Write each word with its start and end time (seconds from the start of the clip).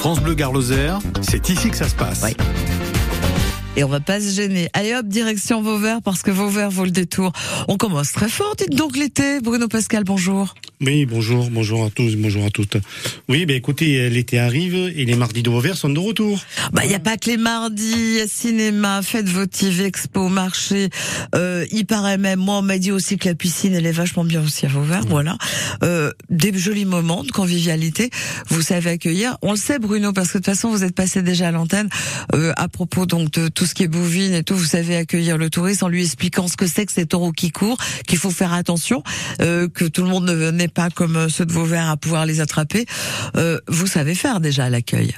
France 0.00 0.20
Bleu 0.20 0.32
Garloser, 0.32 0.94
c'est 1.20 1.50
ici 1.50 1.68
que 1.68 1.76
ça 1.76 1.86
se 1.86 1.94
passe. 1.94 2.24
Et 3.76 3.84
on 3.84 3.88
va 3.88 4.00
pas 4.00 4.18
se 4.18 4.30
gêner. 4.30 4.70
Allez 4.72 4.94
hop, 4.94 5.06
direction 5.06 5.60
Vauvert, 5.60 6.00
parce 6.00 6.22
que 6.22 6.30
Vauvert 6.30 6.70
vaut 6.70 6.86
le 6.86 6.90
détour. 6.90 7.32
On 7.68 7.76
commence 7.76 8.12
très 8.12 8.30
fort, 8.30 8.56
dites 8.56 8.74
donc 8.74 8.96
l'été. 8.96 9.40
Bruno 9.40 9.68
Pascal, 9.68 10.04
bonjour. 10.04 10.54
Oui, 10.82 11.04
bonjour, 11.04 11.50
bonjour 11.50 11.84
à 11.84 11.90
tous, 11.90 12.16
bonjour 12.16 12.42
à 12.42 12.48
toutes. 12.48 12.78
Oui, 13.28 13.44
ben 13.44 13.54
écoutez, 13.54 14.08
l'été 14.08 14.38
arrive 14.38 14.74
et 14.74 15.04
les 15.04 15.14
mardis 15.14 15.42
de 15.42 15.50
Vauvert 15.50 15.76
sont 15.76 15.90
de 15.90 15.98
retour. 15.98 16.40
Bah, 16.72 16.86
il 16.86 16.90
y 16.90 16.94
a 16.94 16.98
pas 16.98 17.18
que 17.18 17.28
les 17.28 17.36
mardis, 17.36 18.26
cinéma, 18.26 19.02
fête 19.02 19.28
votive, 19.28 19.82
expo, 19.82 20.28
marché. 20.28 20.88
Euh, 21.34 21.66
il 21.70 21.84
paraît 21.84 22.16
même, 22.16 22.38
moi 22.38 22.60
on 22.60 22.62
m'a 22.62 22.78
dit 22.78 22.92
aussi 22.92 23.18
que 23.18 23.28
la 23.28 23.34
piscine 23.34 23.74
elle 23.74 23.84
est 23.84 23.92
vachement 23.92 24.24
bien 24.24 24.42
aussi 24.42 24.64
à 24.64 24.70
Vauvert, 24.70 25.02
voilà. 25.06 25.36
Euh, 25.82 26.12
des 26.30 26.56
jolis 26.56 26.86
moments 26.86 27.24
de 27.24 27.30
convivialité. 27.30 28.08
Vous 28.48 28.62
savez 28.62 28.88
accueillir. 28.88 29.36
On 29.42 29.50
le 29.50 29.58
sait 29.58 29.78
Bruno 29.78 30.14
parce 30.14 30.28
que 30.28 30.38
de 30.38 30.44
toute 30.44 30.54
façon 30.54 30.70
vous 30.70 30.82
êtes 30.82 30.94
passé 30.94 31.20
déjà 31.20 31.48
à 31.48 31.50
l'antenne 31.50 31.90
euh, 32.34 32.54
à 32.56 32.68
propos 32.68 33.04
donc 33.04 33.30
de 33.32 33.48
tout 33.48 33.66
ce 33.66 33.74
qui 33.74 33.82
est 33.82 33.88
bovine 33.88 34.32
et 34.32 34.44
tout. 34.44 34.56
Vous 34.56 34.64
savez 34.64 34.96
accueillir 34.96 35.36
le 35.36 35.50
touriste 35.50 35.82
en 35.82 35.88
lui 35.88 36.04
expliquant 36.04 36.48
ce 36.48 36.56
que 36.56 36.66
c'est 36.66 36.86
que 36.86 36.92
ces 36.92 37.04
taureaux 37.04 37.32
qui 37.32 37.50
courent, 37.50 37.76
qu'il 38.06 38.16
faut 38.16 38.30
faire 38.30 38.54
attention, 38.54 39.02
euh, 39.42 39.68
que 39.68 39.84
tout 39.84 40.04
le 40.04 40.08
monde 40.08 40.30
pas 40.70 40.90
comme 40.90 41.28
ceux 41.28 41.46
de 41.46 41.52
Vauvert 41.52 41.88
à 41.88 41.96
pouvoir 41.96 42.26
les 42.26 42.40
attraper. 42.40 42.86
Euh, 43.36 43.58
vous 43.68 43.86
savez 43.86 44.14
faire 44.14 44.40
déjà 44.40 44.68
l'accueil. 44.70 45.14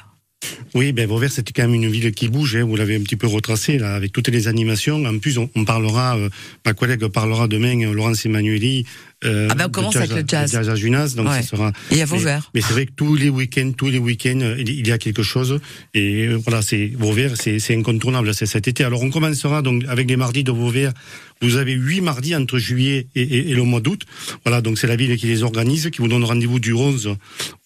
Oui, 0.74 0.92
ben 0.92 1.06
Vauvert, 1.06 1.30
c'était 1.30 1.52
quand 1.52 1.68
même 1.68 1.74
une 1.74 1.90
ville 1.90 2.12
qui 2.12 2.28
bouge. 2.28 2.56
Hein, 2.56 2.64
vous 2.64 2.76
l'avez 2.76 2.96
un 2.96 3.00
petit 3.00 3.16
peu 3.16 3.26
retracé 3.26 3.78
avec 3.80 4.12
toutes 4.12 4.28
les 4.28 4.48
animations. 4.48 5.04
En 5.04 5.18
plus, 5.18 5.38
on, 5.38 5.64
parlera, 5.64 6.16
euh, 6.16 6.30
ma 6.64 6.72
collègue 6.72 7.06
parlera 7.06 7.46
demain, 7.46 7.80
euh, 7.82 7.92
Laurence 7.92 8.24
Emmanueli. 8.24 8.86
Euh, 9.24 9.48
ah 9.50 9.54
ben 9.54 9.66
on 9.66 9.70
commence 9.70 9.96
avec 9.96 10.10
le 10.10 10.24
jazz. 10.26 10.50
jazz 10.52 10.68
à 10.68 10.74
Junas, 10.74 11.14
donc 11.16 11.28
Ouais. 11.28 11.42
ça 11.42 11.48
sera. 11.48 11.72
Et 11.90 12.02
à 12.02 12.04
Vauvert. 12.06 12.50
Mais, 12.54 12.60
mais 12.60 12.66
c'est 12.66 12.72
vrai 12.72 12.86
que 12.86 12.92
tous 12.96 13.14
les 13.14 13.28
week-ends, 13.28 13.72
tous 13.76 13.88
les 13.88 13.98
week-ends, 13.98 14.40
euh, 14.42 14.56
il 14.58 14.86
y 14.86 14.92
a 14.92 14.98
quelque 14.98 15.22
chose. 15.22 15.60
Et 15.94 16.26
euh, 16.26 16.36
voilà, 16.44 16.60
c'est 16.62 16.88
Vauvert, 16.98 17.32
c'est 17.36 17.58
c'est 17.58 17.76
incontournable, 17.76 18.34
c'est 18.34 18.46
cet 18.46 18.66
été. 18.68 18.84
Alors 18.84 19.02
on 19.02 19.10
commencera 19.10 19.62
donc 19.62 19.84
avec 19.88 20.08
les 20.08 20.16
mardis 20.16 20.44
de 20.44 20.50
Vauvert. 20.52 20.92
Vous 21.40 21.56
avez 21.56 21.72
huit 21.72 22.00
mardis 22.00 22.36
entre 22.36 22.58
juillet 22.58 23.06
et, 23.16 23.22
et- 23.22 23.50
et 23.50 23.54
le 23.54 23.62
mois 23.64 23.80
d'août. 23.80 24.02
Voilà, 24.44 24.60
donc 24.60 24.78
c'est 24.78 24.86
la 24.86 24.96
ville 24.96 25.16
qui 25.16 25.26
les 25.26 25.42
organise, 25.42 25.90
qui 25.90 25.98
vous 25.98 26.08
donne 26.08 26.22
rendez-vous 26.24 26.60
du 26.60 26.72
11 26.72 27.16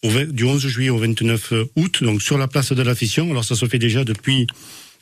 au 0.02 0.08
20 0.08 0.32
du 0.32 0.44
11 0.44 0.66
juillet 0.66 0.90
au 0.90 0.96
29 0.98 1.52
août, 1.76 2.02
donc 2.02 2.22
sur 2.22 2.38
la 2.38 2.48
place 2.48 2.72
de 2.72 2.82
la 2.82 2.94
Fission. 2.94 3.30
Alors 3.30 3.44
ça 3.44 3.54
se 3.54 3.66
fait 3.66 3.78
déjà 3.78 4.04
depuis 4.04 4.46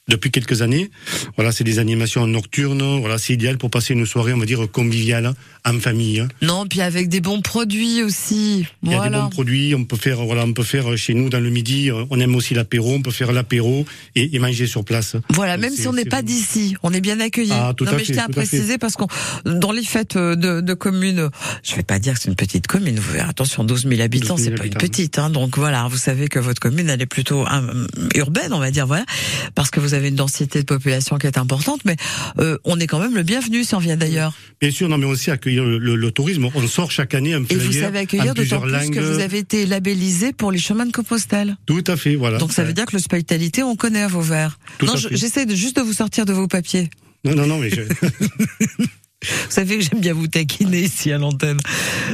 depuis 0.09 0.31
quelques 0.31 0.61
années. 0.63 0.91
Voilà, 1.37 1.51
c'est 1.53 1.65
des 1.65 1.79
animations 1.79 2.27
nocturnes. 2.27 3.01
Voilà, 3.01 3.17
c'est 3.19 3.33
idéal 3.33 3.57
pour 3.59 3.71
passer 3.71 3.95
une 3.95 4.05
soirée, 4.07 4.33
on 4.35 4.39
va 4.39 4.45
dire 4.47 4.61
conviviale, 4.71 5.33
en 5.65 5.79
famille. 5.81 6.21
hein. 6.21 6.29
Non, 6.43 6.67
puis 6.67 6.83
avec 6.83 7.09
des 7.09 7.21
bons 7.21 7.41
produits 7.41 8.03
aussi. 8.03 8.67
Il 8.83 8.91
y 8.91 8.95
a 8.95 9.09
des 9.09 9.17
bons 9.17 9.31
produits. 9.31 9.75
On 9.75 9.85
peut 9.85 9.97
faire, 9.97 10.23
voilà, 10.25 10.45
on 10.45 10.53
peut 10.53 10.63
faire 10.63 10.97
chez 10.99 11.15
nous 11.15 11.31
dans 11.31 11.41
le 11.41 11.49
midi. 11.51 11.91
euh, 11.91 12.05
On 12.11 12.21
aime 12.21 12.35
aussi 12.35 12.53
l'apéro. 12.55 12.93
On 12.95 13.01
peut 13.03 13.11
faire 13.11 13.33
l'apéro 13.33 13.87
et, 14.15 14.35
et 14.37 14.39
manger 14.39 14.67
sur 14.67 14.85
place. 14.85 15.17
Voilà, 15.31 15.57
même 15.57 15.73
si 15.75 15.89
on 15.89 15.93
n'est 15.95 16.05
pas 16.05 16.17
vraiment- 16.17 16.27
d'ici, 16.27 16.77
on 16.83 16.93
est 16.93 17.01
bien 17.01 17.19
accueillis. 17.21 17.51
Ah, 17.53 17.73
tout 17.75 17.85
non, 17.87 17.93
mais 17.93 18.01
je 18.01 18.05
fait, 18.05 18.13
tiens 18.13 18.27
à 18.27 18.29
préciser 18.29 18.77
parce 18.79 18.95
qu'on, 18.97 19.09
dans 19.47 19.73
les 19.73 19.85
fêtes 19.85 20.17
euh, 20.17 20.37
de, 20.37 20.61
de 20.61 20.75
communes, 20.75 21.31
je 21.63 21.75
vais 21.77 21.83
pas 21.83 21.99
dire 21.99 22.15
que 22.15 22.21
c'est 22.21 22.29
une 22.29 22.37
petite 22.37 22.67
commune. 22.67 22.99
Vous 22.99 23.13
verrez, 23.13 23.29
attention, 23.29 23.65
12 23.65 23.87
000 23.89 24.01
habitants, 24.03 24.35
12 24.35 24.45
000 24.45 24.57
c'est 24.57 24.61
pas 24.61 24.67
une 24.67 24.75
petite. 24.75 25.19
Hein, 25.19 25.31
donc 25.31 25.57
voilà, 25.57 25.89
vous 25.89 25.97
savez 25.97 26.29
que 26.29 26.39
votre 26.39 26.61
commune, 26.61 26.91
elle 26.91 27.01
est 27.01 27.07
plutôt 27.07 27.47
euh, 27.47 27.87
urbaine, 28.15 28.53
on 28.53 28.59
va 28.59 28.71
dire, 28.71 28.87
voilà, 28.87 29.07
parce 29.55 29.71
que 29.71 29.81
vous 29.81 29.94
avez 29.95 30.09
une 30.09 30.15
densité 30.17 30.61
de 30.61 30.65
population 30.67 31.17
qui 31.17 31.27
est 31.27 31.39
importante. 31.39 31.81
Mais 31.85 31.97
euh, 32.39 32.59
on 32.65 32.79
est 32.81 32.87
quand 32.87 32.99
même 32.99 33.15
le 33.15 33.23
bienvenu 33.23 33.65
si 33.65 33.75
on 33.75 33.79
vient 33.79 33.97
d'ailleurs. 33.97 34.35
Bien 34.61 34.71
sûr, 34.71 34.89
non, 34.89 34.99
mais 34.99 35.07
aussi 35.07 35.31
accueillir 35.31 35.65
le, 35.65 35.79
le- 35.79 35.97
le 35.97 36.11
tourisme. 36.11 36.49
On 36.55 36.67
sort 36.67 36.91
chaque 36.91 37.15
année 37.15 37.35
un 37.35 37.43
Et 37.49 37.55
vous 37.57 37.73
savez 37.73 38.01
accueillir 38.01 38.35
d'autant 38.35 38.61
plus 38.61 38.71
langues. 38.73 38.95
que 38.95 39.01
vous 39.01 39.21
avez 39.21 39.39
été 39.39 39.67
labellisé 39.67 40.33
pour 40.33 40.53
les 40.53 40.59
chemins 40.59 40.87
de 40.87 40.93
Compostelle. 40.93 41.57
Tout 41.67 41.85
à 41.87 41.97
fait, 41.97 42.15
voilà. 42.17 42.39
Donc 42.39 42.53
ça 42.53 42.65
veut 42.65 42.73
dire 42.73 42.87
que 42.87 42.93
l'hospitalité, 42.97 43.63
on 43.63 43.77
connaît 43.77 44.03
à 44.03 44.09
Vauvert. 44.09 44.59
Tout 44.79 44.87
Non, 44.87 44.95
j'essaie 44.97 45.47
juste 45.55 45.77
de 45.77 45.83
vous 45.83 45.93
sortir 45.93 46.25
de 46.27 46.33
vos 46.33 46.49
papiers. 46.49 46.91
Non, 47.25 47.35
non, 47.35 47.47
non, 47.47 47.59
mais 47.59 47.71
je... 47.71 47.83
Vous 49.25 49.51
savez 49.51 49.79
que 49.79 49.85
j'aime 49.85 50.01
bien 50.01 50.13
vous 50.15 50.27
taquiner 50.29 50.81
ici 50.83 51.13
à 51.13 51.19
l'antenne. 51.19 51.59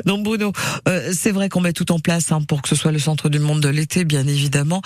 Donc 0.06 0.24
Bruno, 0.24 0.52
euh, 0.88 1.12
c'est 1.12 1.32
vrai 1.32 1.48
qu'on 1.48 1.60
met 1.60 1.72
tout 1.72 1.90
en 1.92 1.98
place 1.98 2.32
hein, 2.32 2.40
pour 2.42 2.62
que 2.62 2.68
ce 2.68 2.74
soit 2.76 2.92
le 2.92 2.98
centre 2.98 3.28
du 3.28 3.38
monde 3.38 3.60
de 3.60 3.68
l'été, 3.68 4.04
bien 4.04 4.26
évidemment. 4.26 4.82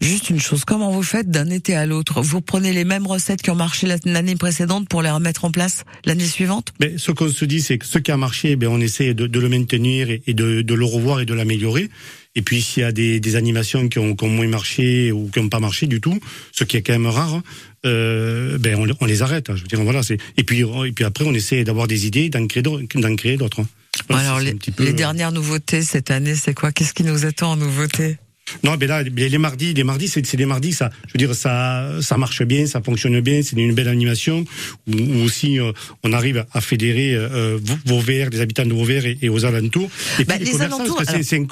Juste 0.00 0.30
une 0.30 0.40
chose, 0.40 0.64
comment 0.64 0.90
vous 0.90 1.02
faites 1.02 1.30
d'un 1.30 1.50
été 1.50 1.74
à 1.74 1.86
l'autre? 1.86 2.22
Vous 2.22 2.40
prenez 2.40 2.72
les 2.72 2.84
mêmes 2.84 3.06
recettes 3.06 3.42
qui 3.42 3.50
ont 3.50 3.54
marché 3.56 3.86
la- 3.86 3.96
l'année 4.04 4.36
précédente 4.36 4.88
pour 4.88 5.02
les 5.02 5.10
remettre 5.10 5.44
en 5.44 5.50
place 5.50 5.84
l'année 6.04 6.26
suivante? 6.26 6.72
Mais 6.80 6.94
ce 6.98 7.10
qu'on 7.12 7.28
se 7.30 7.44
dit, 7.44 7.60
c'est 7.60 7.78
que 7.78 7.86
ce 7.86 7.98
qui 7.98 8.10
a 8.10 8.16
marché, 8.16 8.56
ben, 8.56 8.68
on 8.68 8.80
essaie 8.80 9.14
de, 9.14 9.26
de 9.26 9.40
le 9.40 9.48
maintenir 9.48 10.08
et 10.10 10.34
de, 10.34 10.62
de 10.62 10.74
le 10.74 10.84
revoir 10.84 11.20
et 11.20 11.26
de 11.26 11.34
l'améliorer. 11.34 11.90
Et 12.36 12.42
puis, 12.42 12.60
s'il 12.62 12.82
y 12.82 12.84
a 12.84 12.92
des, 12.92 13.20
des 13.20 13.36
animations 13.36 13.88
qui 13.88 13.98
ont, 13.98 14.16
qui 14.16 14.24
ont 14.24 14.28
moins 14.28 14.48
marché 14.48 15.12
ou 15.12 15.28
qui 15.32 15.40
n'ont 15.40 15.48
pas 15.48 15.60
marché 15.60 15.86
du 15.86 16.00
tout, 16.00 16.18
ce 16.52 16.64
qui 16.64 16.76
est 16.76 16.82
quand 16.82 16.92
même 16.92 17.06
rare, 17.06 17.40
euh, 17.86 18.58
ben, 18.58 18.76
on, 18.76 18.88
on 19.00 19.06
les 19.06 19.22
arrête. 19.22 19.50
hein. 19.50 19.54
Je 19.56 19.62
veux 19.62 19.68
dire, 19.68 19.80
voilà, 19.82 20.02
c'est. 20.02 20.18
Et 20.36 20.42
puis, 20.44 20.60
et 20.60 20.92
puis 20.92 21.04
après, 21.04 21.24
on 21.24 21.32
essaie 21.34 21.62
d'avoir 21.64 21.86
des 21.86 22.06
idées, 22.06 22.28
d'en 22.30 22.46
créer 22.46 22.62
d'autres. 22.62 22.84
d'en 22.98 23.14
créer 23.16 23.36
d'autres, 23.36 23.60
hein. 23.60 23.66
Voilà, 24.08 24.26
Alors 24.34 24.40
les, 24.40 24.54
peu, 24.54 24.82
les 24.82 24.90
euh, 24.90 24.92
dernières 24.92 25.30
nouveautés 25.30 25.82
cette 25.82 26.10
année, 26.10 26.34
c'est 26.34 26.52
quoi? 26.52 26.72
Qu'est-ce 26.72 26.92
qui 26.94 27.04
nous 27.04 27.24
attend 27.26 27.52
en 27.52 27.56
nouveauté 27.56 28.16
Non, 28.62 28.76
mais 28.78 28.86
là, 28.86 29.02
les 29.02 29.28
les 29.28 29.38
mardis, 29.38 29.74
les 29.74 29.84
mardis, 29.84 30.08
c'est 30.08 30.36
des 30.36 30.46
mardis, 30.46 30.72
ça, 30.72 30.90
je 31.08 31.12
veux 31.14 31.18
dire, 31.18 31.34
ça, 31.34 31.90
ça 32.02 32.16
marche 32.18 32.42
bien, 32.42 32.66
ça 32.66 32.80
fonctionne 32.82 33.18
bien, 33.20 33.42
c'est 33.42 33.56
une 33.56 33.74
belle 33.74 33.88
animation. 33.88 34.44
Où, 34.86 34.92
où 34.96 35.22
aussi, 35.24 35.58
euh, 35.58 35.72
on 36.02 36.12
arrive 36.12 36.44
à 36.52 36.60
fédérer 36.60 37.14
euh, 37.14 37.58
Vau- 37.62 37.78
Vauvert, 37.96 38.30
les 38.30 38.40
habitants 38.40 38.66
de 38.66 38.72
Vauvert 38.74 39.06
et, 39.06 39.18
et 39.22 39.28
aux 39.28 39.44
alentours. 39.44 39.90
Et 40.18 40.24
Bah, 40.24 40.34
puis 40.36 40.44
les 40.52 40.60
alentours, 40.62 41.02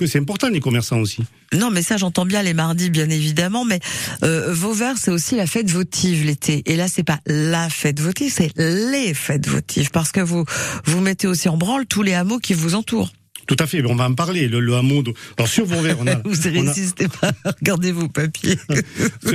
c'est 0.06 0.18
important 0.18 0.48
les 0.48 0.60
commerçants 0.60 1.00
aussi. 1.00 1.22
Non, 1.54 1.70
mais 1.70 1.82
ça, 1.82 1.96
j'entends 1.96 2.26
bien 2.26 2.42
les 2.42 2.54
mardis, 2.54 2.90
bien 2.90 3.08
évidemment. 3.10 3.64
Mais 3.64 3.80
euh, 4.22 4.52
Vauvert, 4.52 4.96
c'est 4.98 5.10
aussi 5.10 5.34
la 5.34 5.46
fête 5.46 5.70
votive 5.70 6.24
l'été. 6.24 6.62
Et 6.66 6.76
là, 6.76 6.88
c'est 6.88 7.02
pas 7.04 7.20
la 7.26 7.68
fête 7.70 8.00
votive, 8.00 8.32
c'est 8.32 8.52
les 8.58 9.14
fêtes 9.14 9.48
votives, 9.48 9.90
parce 9.90 10.12
que 10.12 10.20
vous 10.20 10.44
vous 10.84 11.00
mettez 11.00 11.26
aussi 11.26 11.48
en 11.48 11.56
branle 11.56 11.86
tous 11.86 12.02
les 12.02 12.14
hameaux 12.14 12.38
qui 12.38 12.52
vous 12.54 12.74
entourent. 12.74 13.12
Tout 13.46 13.56
à 13.58 13.66
fait, 13.66 13.84
on 13.84 13.94
va 13.96 14.08
en 14.08 14.14
parler. 14.14 14.48
Le, 14.48 14.60
le 14.60 14.74
hameau, 14.74 15.02
de... 15.02 15.12
alors 15.36 15.48
sur 15.48 15.64
Vauvert, 15.66 15.96
on 16.00 16.06
a, 16.06 16.14
Vous 16.24 16.46
on 16.48 16.66
a- 16.66 16.70
résistez 16.72 17.08
pas. 17.08 17.32
Regardez 17.44 17.92
vos 18.00 18.08
papiers. 18.08 18.56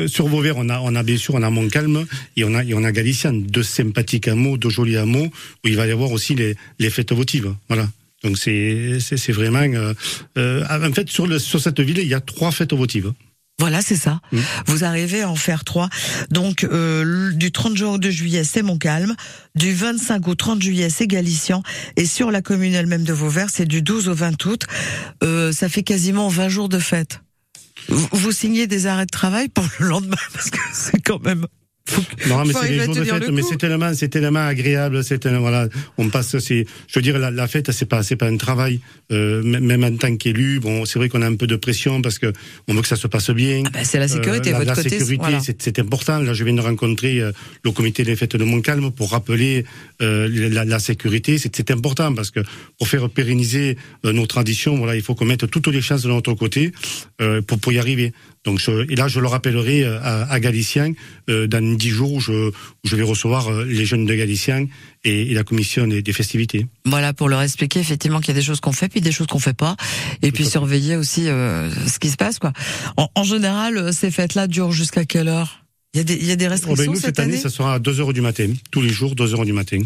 sur- 0.08 0.28
Vauvert, 0.28 0.58
on 0.58 0.70
a, 0.70 0.80
on 0.80 0.96
a 0.96 1.04
bien 1.04 1.18
sûr, 1.18 1.36
on 1.36 1.44
a 1.44 1.50
Montcalm 1.50 2.06
et 2.36 2.44
on 2.44 2.54
a, 2.56 2.64
et 2.64 2.74
on 2.74 2.84
a 2.84 2.92
Galician, 2.92 3.34
deux 3.34 3.64
sympathiques 3.64 4.28
hameaux, 4.28 4.58
deux 4.58 4.70
jolis 4.70 4.98
hameaux 4.98 5.26
où 5.28 5.68
il 5.68 5.76
va 5.76 5.88
y 5.88 5.92
avoir 5.92 6.12
aussi 6.12 6.36
les, 6.36 6.56
les 6.80 6.90
fêtes 6.90 7.12
votives. 7.14 7.54
Voilà. 7.68 7.88
Donc 8.24 8.38
c'est, 8.38 9.00
c'est, 9.00 9.18
c'est 9.18 9.32
vraiment, 9.32 9.60
euh, 9.62 9.94
euh, 10.38 10.64
en 10.70 10.92
fait, 10.94 11.10
sur, 11.10 11.28
le, 11.28 11.38
sur 11.40 11.60
cette 11.62 11.80
ville, 11.80 12.00
il 12.00 12.08
y 12.08 12.14
a 12.16 12.20
trois 12.20 12.52
fêtes 12.52 12.74
votives. 12.74 13.14
Voilà, 13.60 13.82
c'est 13.82 13.96
ça. 13.96 14.20
Mm. 14.32 14.40
Vous 14.68 14.84
arrivez 14.84 15.24
à 15.24 15.30
en 15.30 15.36
faire 15.36 15.64
trois. 15.64 15.90
Donc, 16.30 16.64
euh, 16.64 17.32
du 17.32 17.52
30 17.52 17.76
juin 17.76 17.90
au 17.90 17.98
2 17.98 18.12
juillet, 18.12 18.44
c'est 18.44 18.62
Montcalm. 18.62 19.16
Du 19.56 19.74
25 19.74 20.28
au 20.28 20.36
30 20.36 20.62
juillet, 20.62 20.90
c'est 20.90 21.08
Galician. 21.08 21.64
Et 21.96 22.06
sur 22.06 22.30
la 22.30 22.42
commune 22.42 22.76
elle-même 22.76 23.04
de 23.04 23.14
Vauvert, 23.14 23.50
c'est 23.50 23.66
du 23.66 23.82
12 23.82 24.10
au 24.10 24.14
20 24.14 24.46
août. 24.46 24.68
Euh, 25.24 25.52
ça 25.52 25.70
fait 25.70 25.82
quasiment 25.82 26.28
20 26.28 26.50
jours 26.50 26.70
de 26.70 26.78
fête. 26.78 27.22
Vous, 27.90 28.08
vous 28.12 28.32
signez 28.32 28.68
des 28.68 28.86
arrêts 28.86 29.06
de 29.06 29.12
travail 29.12 29.50
pour 29.50 29.66
le 29.80 29.88
lendemain, 29.88 30.18
parce 30.34 30.52
que 30.52 30.60
c'est 30.74 31.02
quand 31.02 31.24
même... 31.24 31.48
Non, 32.28 32.44
mais 32.46 32.54
c'est 32.54 32.80
à 32.80 32.86
jours 32.86 32.96
de 32.96 33.04
fête, 33.04 33.30
mais 33.30 33.42
c'est 33.42 33.58
tellement, 33.58 33.94
c'est 33.94 34.10
tellement 34.10 34.46
agréable, 34.46 35.04
c'est 35.04 35.26
voilà, 35.28 35.68
on 35.98 36.10
passe, 36.10 36.38
c'est, 36.40 36.66
je 36.88 37.00
veux 37.00 37.02
dire, 37.02 37.18
la, 37.20 37.32
la 37.32 37.48
fête, 37.48 37.72
c'est 37.72 37.86
pas, 37.86 38.04
c'est 38.04 38.16
pas 38.16 38.28
un 38.28 38.38
travail, 38.38 38.80
euh, 39.12 39.42
même 39.44 39.84
en 39.84 39.96
tant 39.96 40.16
qu'élu, 40.16 40.60
bon, 40.60 40.86
c'est 40.86 41.00
vrai 41.00 41.10
qu'on 41.10 41.22
a 41.22 41.28
un 41.28 41.36
peu 41.36 41.48
de 41.48 41.56
pression 41.56 42.02
parce 42.02 42.20
que 42.20 42.34
on 42.68 42.74
veut 42.74 42.82
que 42.82 42.88
ça 42.88 42.96
se 42.96 43.08
passe 43.08 43.30
bien. 43.32 43.64
Ah 43.66 43.70
bah, 43.74 43.80
c'est 43.84 44.00
la 44.00 44.08
sécurité, 44.08 44.50
Euh, 44.50 44.52
la, 44.54 44.58
votre 44.60 44.70
la 44.70 44.76
côté. 44.76 44.90
sécurité, 44.90 45.18
voilà. 45.24 45.40
c'est, 45.40 45.80
important. 45.80 46.20
Là, 46.20 46.34
je 46.34 46.44
viens 46.44 46.54
de 46.54 46.62
rencontrer 46.62 47.22
euh, 47.22 47.32
le 47.64 47.72
comité 47.72 48.04
des 48.04 48.16
fêtes 48.16 48.36
de 48.36 48.44
Montcalm 48.44 48.92
pour 48.92 49.12
rappeler 49.12 49.66
euh, 50.02 50.28
la, 50.52 50.66
la 50.66 50.80
sécurité. 50.80 51.38
C'est, 51.38 51.72
important 51.72 52.14
parce 52.14 52.32
que 52.32 52.40
pour 52.78 52.88
faire 52.88 53.10
pérenniser 53.10 53.78
euh, 54.06 54.14
nos 54.14 54.26
traditions, 54.26 54.78
voilà, 54.78 54.96
il 54.96 55.02
faut 55.02 55.16
qu'on 55.16 55.26
mette 55.26 55.50
toutes 55.50 55.68
les 55.68 55.82
chances 55.82 56.04
de 56.04 56.10
notre 56.10 56.34
côté 56.34 56.72
euh, 57.22 57.42
pour, 57.42 57.60
pour 57.60 57.72
y 57.74 57.80
arriver. 57.80 58.14
Donc, 58.48 58.60
je, 58.60 58.90
et 58.90 58.96
là, 58.96 59.10
je 59.10 59.20
le 59.20 59.28
rappellerai 59.28 59.84
euh, 59.84 60.00
à, 60.02 60.32
à 60.32 60.40
Galicien 60.40 60.94
euh, 61.30 61.48
dans 61.48 61.76
dix 61.76 61.90
jours 61.90 62.14
où 62.14 62.22
je, 62.22 62.32
où 62.32 62.54
je 62.86 62.96
vais 62.96 63.04
recevoir 63.04 63.50
euh, 63.50 63.66
les 63.66 63.86
jeunes 63.86 64.06
de 64.06 64.16
Galicien 64.16 64.68
et, 65.04 65.32
et 65.32 65.34
la 65.34 65.44
commission 65.44 65.86
des, 65.86 66.02
des 66.02 66.14
festivités. 66.14 66.66
Voilà, 66.86 67.12
pour 67.12 67.28
leur 67.28 67.42
expliquer 67.42 67.82
effectivement 67.82 68.22
qu'il 68.22 68.30
y 68.30 68.38
a 68.38 68.40
des 68.40 68.46
choses 68.46 68.62
qu'on 68.62 68.72
fait, 68.72 68.88
puis 68.88 69.02
des 69.02 69.12
choses 69.12 69.28
qu'on 69.28 69.40
fait 69.40 69.52
pas, 69.54 69.76
et 70.22 70.32
puis 70.32 70.46
surveiller 70.46 70.96
aussi 70.96 71.28
euh, 71.28 71.70
ce 71.88 72.00
qui 72.00 72.10
se 72.10 72.16
passe, 72.16 72.40
quoi. 72.40 72.54
En, 72.96 73.10
en 73.16 73.24
général, 73.26 73.94
ces 73.94 74.12
fêtes-là 74.12 74.48
durent 74.48 74.72
jusqu'à 74.72 75.04
quelle 75.04 75.28
heure? 75.28 75.66
Il 75.94 75.98
y 75.98 76.02
a 76.02 76.04
des, 76.06 76.14
il 76.16 76.26
y 76.26 76.32
a 76.32 76.38
des 76.38 76.48
Oh, 76.48 76.52
restrictions 76.52 76.86
ben, 76.86 76.92
nous, 76.92 76.96
cette, 76.96 77.18
cette 77.18 77.20
année, 77.20 77.36
ça 77.38 77.50
sera 77.50 77.74
à 77.74 77.80
2 77.80 78.00
heures 78.00 78.14
du 78.14 78.22
matin, 78.22 78.54
tous 78.72 78.82
les 78.82 78.90
jours, 78.90 79.14
2 79.14 79.34
heures 79.34 79.46
du 79.46 79.52
matin. 79.52 79.82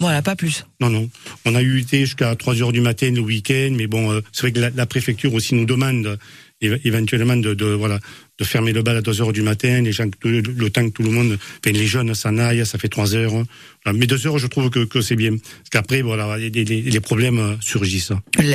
Voilà, 0.00 0.22
pas 0.22 0.36
plus. 0.36 0.66
Non, 0.80 0.90
non. 0.90 1.08
On 1.46 1.54
a 1.54 1.62
eu 1.62 1.80
été 1.80 2.00
jusqu'à 2.00 2.34
3 2.36 2.62
heures 2.62 2.72
du 2.72 2.80
matin 2.80 3.10
le 3.10 3.20
week-end, 3.20 3.72
mais 3.76 3.86
bon, 3.86 4.12
euh, 4.12 4.20
c'est 4.32 4.42
vrai 4.42 4.52
que 4.52 4.60
la, 4.60 4.70
la 4.70 4.86
préfecture 4.86 5.32
aussi 5.34 5.54
nous 5.54 5.64
demande, 5.66 6.18
éventuellement 6.60 7.36
de, 7.36 7.54
de, 7.54 7.66
voilà 7.66 7.98
de 8.38 8.44
fermer 8.44 8.72
le 8.72 8.82
bal 8.82 8.96
à 8.96 9.00
2 9.00 9.20
heures 9.20 9.32
du 9.32 9.42
matin, 9.42 9.80
les 9.82 9.92
gens, 9.92 10.06
le, 10.24 10.40
le 10.40 10.70
temps 10.70 10.84
que 10.84 10.92
tout 10.92 11.04
le 11.04 11.10
monde, 11.10 11.38
enfin, 11.64 11.72
les 11.72 11.86
jeunes 11.86 12.14
s'en 12.14 12.36
aillent, 12.38 12.66
ça 12.66 12.78
fait 12.78 12.88
3 12.88 13.14
heures. 13.14 13.34
Hein. 13.34 13.92
Mais 13.94 14.06
2 14.06 14.26
heures, 14.26 14.38
je 14.38 14.48
trouve 14.48 14.70
que, 14.70 14.84
que 14.84 15.00
c'est 15.00 15.14
bien. 15.14 15.30
Parce 15.30 15.70
qu'après, 15.70 16.02
voilà, 16.02 16.36
les, 16.36 16.50
les, 16.50 16.64
les, 16.64 17.00
problèmes 17.00 17.38
euh, 17.38 17.54
surgissent. 17.60 18.12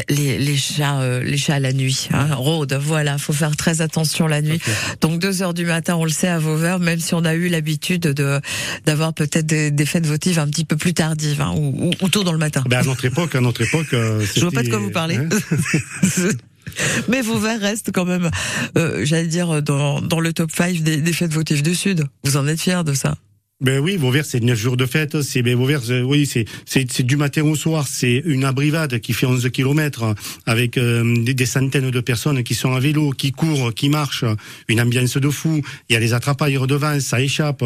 Les, 0.10 0.38
les, 0.38 0.57
chats, 0.57 1.00
euh, 1.00 1.24
les 1.24 1.38
chats 1.38 1.60
la 1.60 1.72
nuit, 1.72 2.10
hein, 2.12 2.36
Rôde, 2.36 2.74
voilà, 2.74 3.18
faut 3.18 3.31
faire 3.31 3.56
très 3.56 3.80
attention 3.80 4.28
la 4.28 4.42
nuit. 4.42 4.60
Donc 5.00 5.19
2 5.19 5.44
heures 5.44 5.54
du 5.54 5.66
matin, 5.66 5.96
on 5.96 6.04
le 6.04 6.10
sait 6.10 6.28
à 6.28 6.40
Vauvert, 6.40 6.80
même 6.80 7.00
si 7.00 7.13
on 7.13 7.24
a 7.24 7.36
eu 7.36 7.48
l'habitude 7.48 8.01
de 8.01 8.42
d'avoir 8.86 9.13
peut-être 9.13 9.46
des, 9.46 9.72
des, 9.72 9.86
fêtes 9.86 10.06
votives 10.06 10.40
un 10.40 10.48
petit 10.48 10.66
peu 10.66 10.75
plus 10.75 10.94
tardives, 10.94 11.42
hein, 11.42 11.54
ou, 11.56 11.92
ou, 12.01 12.10
tôt 12.10 12.24
dans 12.24 12.34
le 12.34 12.38
matin. 12.38 12.63
Ben 12.68 12.80
à 12.80 12.84
notre 12.84 13.06
époque, 13.06 13.36
à 13.36 13.42
notre 13.42 13.62
époque, 13.62 13.94
euh, 13.94 14.25
je 14.36 14.42
vois 14.42 14.51
pas 14.51 14.63
de 14.63 14.69
quoi 14.69 14.80
vous 14.80 14.92
parlez. 14.92 15.16
Hein 15.16 15.30
Mais 17.07 17.21
Vauvert 17.21 17.60
reste 17.60 17.92
quand 17.94 18.06
même, 18.06 18.30
euh, 18.77 19.06
j'allais 19.06 19.27
dire, 19.27 19.62
dans, 19.62 20.01
dans 20.01 20.19
le 20.19 20.33
top 20.33 20.51
5 20.51 20.80
des, 20.80 20.98
des 20.98 21.13
fêtes 21.13 21.33
votives 21.33 21.63
du 21.63 21.75
Sud. 21.75 22.06
Vous 22.24 22.38
en 22.38 22.48
êtes 22.48 22.62
fiers 22.62 22.83
de 22.83 22.94
ça? 22.94 23.16
Ben 23.61 23.79
oui, 23.79 23.97
Vauvert, 23.97 24.23
c'est 24.23 24.41
neuf 24.41 24.57
jours 24.57 24.77
de 24.77 24.85
fête. 24.85 25.21
C'est 25.21 25.41
ben 25.41 25.53
Vauvert, 25.53 25.81
oui, 26.06 26.25
c'est 26.25 26.45
c'est 26.65 27.01
du 27.01 27.17
matin 27.17 27.44
au 27.44 27.56
soir. 27.56 27.89
C'est 27.89 28.23
une 28.25 28.45
abrivade 28.45 29.00
qui 29.00 29.11
fait 29.11 29.25
11 29.25 29.50
kilomètres 29.50 30.15
avec 30.45 30.77
euh, 30.77 31.23
des, 31.25 31.45
centaines 31.45 31.91
de 31.91 32.00
personnes 32.00 32.41
qui 32.44 32.56
sont 32.56 32.73
à 32.73 32.79
vélo, 32.79 33.09
qui 33.09 33.33
courent, 33.33 33.73
qui 33.73 33.89
marchent. 33.89 34.23
Une 34.69 34.79
ambiance 34.79 35.17
de 35.17 35.29
fou. 35.29 35.61
Il 35.89 35.94
y 35.94 35.97
a 35.97 36.00
les 36.00 36.13
attrapailles 36.13 36.57
devant, 36.69 37.01
ça 37.01 37.19
échappe. 37.19 37.61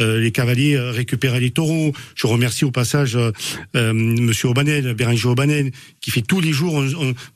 Euh, 0.00 0.20
les 0.20 0.32
cavaliers 0.32 0.78
récupèrent 0.78 1.40
les 1.40 1.50
taureaux. 1.50 1.94
Je 2.14 2.26
remercie 2.26 2.66
au 2.66 2.70
passage 2.70 3.16
euh, 3.16 3.32
Monsieur 3.94 4.48
Aubanel, 4.48 4.92
Béranger 4.92 5.28
Aubanel, 5.28 5.70
qui 6.02 6.10
fait 6.10 6.20
tous 6.20 6.42
les 6.42 6.52
jours, 6.52 6.84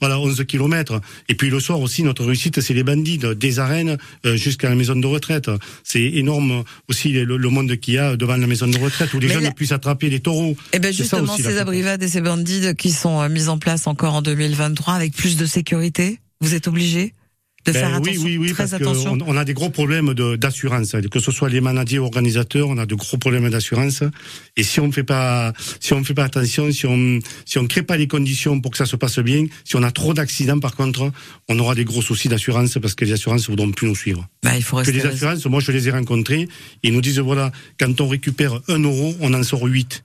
voilà, 0.00 0.20
11 0.20 0.44
kilomètres. 0.44 1.00
Et 1.30 1.34
puis 1.34 1.48
le 1.48 1.60
soir 1.60 1.80
aussi, 1.80 2.02
notre 2.02 2.26
réussite, 2.26 2.60
c'est 2.60 2.74
les 2.74 2.84
bandits 2.84 3.20
des 3.36 3.58
arènes 3.58 3.96
jusqu'à 4.34 4.68
la 4.68 4.74
maison 4.74 4.96
de 4.96 5.06
retraite. 5.06 5.50
C'est 5.82 6.02
énorme 6.02 6.62
aussi 6.90 7.12
le, 7.12 7.38
le 7.38 7.48
monde 7.48 7.74
qu'il 7.76 7.94
y 7.94 8.01
a 8.02 8.16
devant 8.16 8.36
la 8.36 8.46
maison 8.46 8.66
de 8.66 8.78
retraite 8.78 9.14
où 9.14 9.20
les 9.20 9.28
jeunes 9.28 9.52
puissent 9.54 9.72
attraper 9.72 10.10
les 10.10 10.20
taureaux. 10.20 10.56
Et 10.72 10.76
eh 10.76 10.78
ben 10.78 10.92
justement, 10.92 11.36
ces 11.36 11.58
abrivades 11.58 12.02
et 12.02 12.08
ces 12.08 12.20
bandits 12.20 12.74
qui 12.76 12.90
sont 12.90 13.20
euh, 13.20 13.28
mis 13.28 13.48
en 13.48 13.58
place 13.58 13.86
encore 13.86 14.14
en 14.14 14.22
2023 14.22 14.94
avec 14.94 15.14
plus 15.14 15.36
de 15.36 15.46
sécurité, 15.46 16.18
vous 16.40 16.54
êtes 16.54 16.68
obligés 16.68 17.14
de 17.64 17.72
faire 17.72 17.90
ben 17.90 17.96
attention, 17.96 18.22
oui, 18.22 18.36
oui, 18.36 18.38
oui, 18.38 18.52
très 18.52 18.64
parce 18.64 18.72
attention. 18.72 19.18
On, 19.26 19.36
a 19.36 19.44
des 19.44 19.54
gros 19.54 19.70
problèmes 19.70 20.14
d'assurance, 20.14 20.96
que 21.10 21.20
ce 21.20 21.30
soit 21.30 21.48
les 21.48 21.60
manadiers 21.60 22.00
organisateurs, 22.00 22.68
on 22.68 22.78
a 22.78 22.86
de 22.86 22.94
gros 22.94 23.18
problèmes 23.18 23.48
d'assurance. 23.50 24.02
Et 24.56 24.62
si 24.62 24.80
on 24.80 24.88
ne 24.88 24.92
fait 24.92 25.04
pas, 25.04 25.52
si 25.78 25.92
on 25.92 26.02
fait 26.02 26.14
pas 26.14 26.24
attention, 26.24 26.72
si 26.72 26.86
on, 26.86 27.20
si 27.44 27.58
on 27.58 27.66
crée 27.66 27.82
pas 27.82 27.96
les 27.96 28.08
conditions 28.08 28.60
pour 28.60 28.72
que 28.72 28.78
ça 28.78 28.86
se 28.86 28.96
passe 28.96 29.20
bien, 29.20 29.46
si 29.64 29.76
on 29.76 29.82
a 29.82 29.92
trop 29.92 30.12
d'accidents, 30.12 30.58
par 30.58 30.74
contre, 30.74 31.12
on 31.48 31.58
aura 31.58 31.74
des 31.74 31.84
gros 31.84 32.02
soucis 32.02 32.28
d'assurance 32.28 32.78
parce 32.80 32.94
que 32.94 33.04
les 33.04 33.12
assurances 33.12 33.48
voudront 33.48 33.70
plus 33.70 33.86
nous 33.86 33.96
suivre. 33.96 34.26
Bah, 34.42 34.56
il 34.56 34.62
faut 34.62 34.82
que 34.82 34.90
les 34.90 35.06
assurances, 35.06 35.46
moi 35.46 35.60
je 35.60 35.70
les 35.70 35.88
ai 35.88 35.92
rencontrés, 35.92 36.48
ils 36.82 36.92
nous 36.92 37.00
disent 37.00 37.20
voilà, 37.20 37.52
quand 37.78 38.00
on 38.00 38.08
récupère 38.08 38.60
un 38.68 38.78
euro, 38.78 39.14
on 39.20 39.32
en 39.34 39.42
sort 39.42 39.62
huit. 39.64 40.04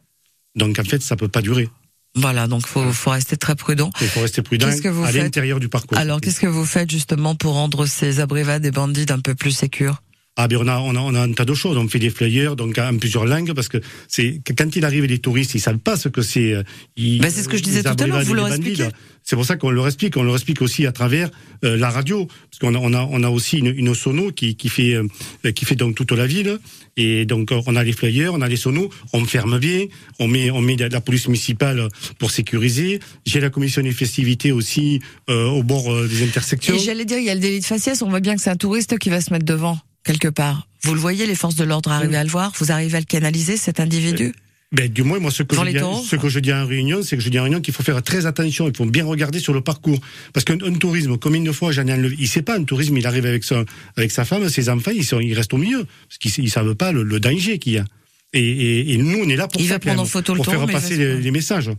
Donc 0.55 0.77
en 0.79 0.83
fait, 0.83 1.01
ça 1.01 1.15
peut 1.15 1.27
pas 1.27 1.41
durer. 1.41 1.69
Voilà, 2.17 2.47
donc 2.47 2.67
faut 2.67 2.91
faut 2.91 3.11
rester 3.11 3.37
très 3.37 3.55
prudent. 3.55 3.91
Il 4.01 4.07
faut 4.07 4.21
rester 4.21 4.41
prudent 4.41 4.67
que 4.81 4.89
vous 4.89 5.03
à 5.03 5.11
l'intérieur 5.11 5.59
du 5.59 5.69
parcours. 5.69 5.97
Alors, 5.97 6.19
qu'est-ce 6.19 6.39
que 6.39 6.47
vous 6.47 6.65
faites 6.65 6.89
justement 6.89 7.35
pour 7.35 7.53
rendre 7.53 7.85
ces 7.85 8.19
abrivades 8.19 8.65
et 8.65 8.71
bandits 8.71 9.05
un 9.09 9.19
peu 9.19 9.35
plus 9.35 9.51
sécures 9.51 10.01
ah 10.39 10.47
ben 10.47 10.59
on 10.61 10.67
a, 10.67 10.77
on 10.77 10.95
a 10.95 10.99
on 10.99 11.15
a 11.15 11.21
un 11.21 11.33
tas 11.33 11.45
de 11.45 11.53
choses. 11.55 11.77
On 11.77 11.87
fait 11.87 11.97
des 11.97 12.11
flyers 12.11 12.55
donc 12.55 12.77
en 12.77 12.95
plusieurs 12.97 13.25
langues 13.25 13.53
parce 13.53 13.69
que 13.69 13.79
c'est 14.07 14.39
quand 14.55 14.75
il 14.75 14.85
arrive 14.85 15.05
les 15.05 15.17
touristes, 15.17 15.55
ils 15.55 15.59
savent 15.59 15.79
pas 15.79 15.97
ce 15.97 16.09
que 16.09 16.21
c'est. 16.21 16.53
Euh, 16.53 16.63
ben 16.95 17.31
c'est 17.31 17.41
ce 17.41 17.49
que 17.49 17.57
je 17.57 17.63
disais 17.63 17.81
tout 17.81 17.89
à 17.89 18.07
l'heure. 18.07 18.21
Vous 18.21 18.35
leur 18.35 18.47
expliquez. 18.47 18.87
C'est 19.23 19.35
pour 19.35 19.45
ça 19.45 19.57
qu'on 19.57 19.71
leur 19.71 19.87
explique. 19.87 20.15
On 20.15 20.23
leur 20.23 20.35
explique 20.35 20.61
aussi 20.61 20.85
à 20.85 20.91
travers 20.91 21.29
euh, 21.65 21.75
la 21.75 21.89
radio 21.89 22.27
parce 22.27 22.59
qu'on 22.61 22.75
a 22.75 22.77
on 22.77 22.93
a 22.93 23.01
on 23.11 23.23
a 23.23 23.29
aussi 23.29 23.57
une, 23.57 23.73
une 23.75 23.95
sono 23.95 24.31
qui 24.31 24.55
qui 24.55 24.69
fait 24.69 24.93
euh, 24.93 25.51
qui 25.51 25.65
fait 25.65 25.75
donc 25.75 25.95
toute 25.95 26.11
la 26.11 26.27
ville 26.27 26.59
et 26.97 27.25
donc 27.25 27.51
on 27.51 27.75
a 27.75 27.83
les 27.83 27.93
flyers, 27.93 28.31
on 28.31 28.41
a 28.41 28.47
les 28.47 28.57
sonos, 28.57 28.89
on 29.13 29.25
ferme 29.25 29.57
bien, 29.57 29.85
on 30.19 30.27
met 30.27 30.51
on 30.51 30.61
met 30.61 30.75
la 30.75 31.01
police 31.01 31.27
municipale 31.27 31.87
pour 32.19 32.29
sécuriser. 32.29 32.99
J'ai 33.25 33.39
la 33.39 33.49
commission 33.49 33.81
des 33.81 33.91
festivités 33.91 34.51
aussi 34.51 35.01
au 35.27 35.63
bord 35.63 36.07
des 36.07 36.23
intersections. 36.23 36.75
Et 36.75 36.79
j'allais 36.79 37.05
dire 37.05 37.17
il 37.17 37.25
y 37.25 37.29
a 37.31 37.35
le 37.35 37.41
délit 37.41 37.59
de 37.59 37.65
faciès. 37.65 38.03
On 38.03 38.09
voit 38.09 38.19
bien 38.19 38.35
que 38.35 38.41
c'est 38.41 38.51
un 38.51 38.55
touriste 38.55 38.99
qui 38.99 39.09
va 39.09 39.19
se 39.19 39.33
mettre 39.33 39.45
devant 39.45 39.79
quelque 40.07 40.29
part. 40.29 40.67
Vous 40.83 40.93
le 40.93 40.99
voyez, 40.99 41.25
les 41.25 41.35
forces 41.35 41.55
de 41.55 41.63
l'ordre 41.63 41.91
arrivent 41.91 42.15
à 42.15 42.23
le 42.23 42.29
voir. 42.29 42.53
Vous 42.57 42.71
arrivez 42.71 42.97
à 42.97 42.99
le 42.99 43.05
canaliser, 43.05 43.57
cet 43.57 43.79
individu? 43.79 44.33
Ben, 44.73 44.89
du 44.89 45.03
moins, 45.03 45.19
moi, 45.19 45.31
ce 45.31 45.43
que, 45.43 45.55
je 45.55 45.61
dis, 45.61 46.07
ce 46.09 46.15
que 46.17 46.27
je 46.27 46.39
dis 46.39 46.51
en 46.51 46.65
réunion, 46.65 47.01
c'est 47.01 47.15
que 47.15 47.23
je 47.23 47.29
dis 47.29 47.39
en 47.39 47.43
réunion 47.43 47.61
qu'il 47.61 47.73
faut 47.73 47.83
faire 47.83 48.01
très 48.03 48.25
attention. 48.25 48.67
Il 48.67 48.75
faut 48.75 48.85
bien 48.85 49.05
regarder 49.05 49.39
sur 49.39 49.53
le 49.53 49.61
parcours. 49.61 49.97
Parce 50.33 50.43
qu'un 50.43 50.57
tourisme, 50.57 51.17
combien 51.17 51.41
de 51.41 51.51
fois 51.53 51.71
j'en 51.71 51.87
ai 51.87 51.93
enlevé, 51.93 52.17
il 52.19 52.27
sait 52.27 52.41
pas 52.41 52.57
un 52.57 52.63
tourisme, 52.63 52.97
il 52.97 53.07
arrive 53.07 53.25
avec 53.25 53.45
sa, 53.45 53.63
avec 53.95 54.11
sa 54.11 54.25
femme, 54.25 54.49
ses 54.49 54.67
enfants, 54.67 54.91
ils, 54.93 55.05
sont, 55.05 55.21
ils 55.21 55.33
restent 55.33 55.53
au 55.53 55.57
milieu. 55.57 55.85
Parce 56.09 56.17
qu'ils 56.17 56.43
ne 56.43 56.49
savent 56.49 56.75
pas 56.75 56.91
le, 56.91 57.19
danger 57.19 57.59
qu'il 57.59 57.73
y 57.73 57.77
a. 57.77 57.85
Et, 58.33 58.93
et, 58.93 58.97
nous, 58.97 59.19
on 59.23 59.29
est 59.29 59.37
là 59.37 59.47
pour, 59.47 59.61
il 59.61 59.69
va 59.69 59.79
prendre 59.79 60.05
photo 60.05 60.35
pour 60.35 60.45
faire 60.45 60.65
passer 60.67 60.97
les, 60.97 61.31
messages. 61.31 61.71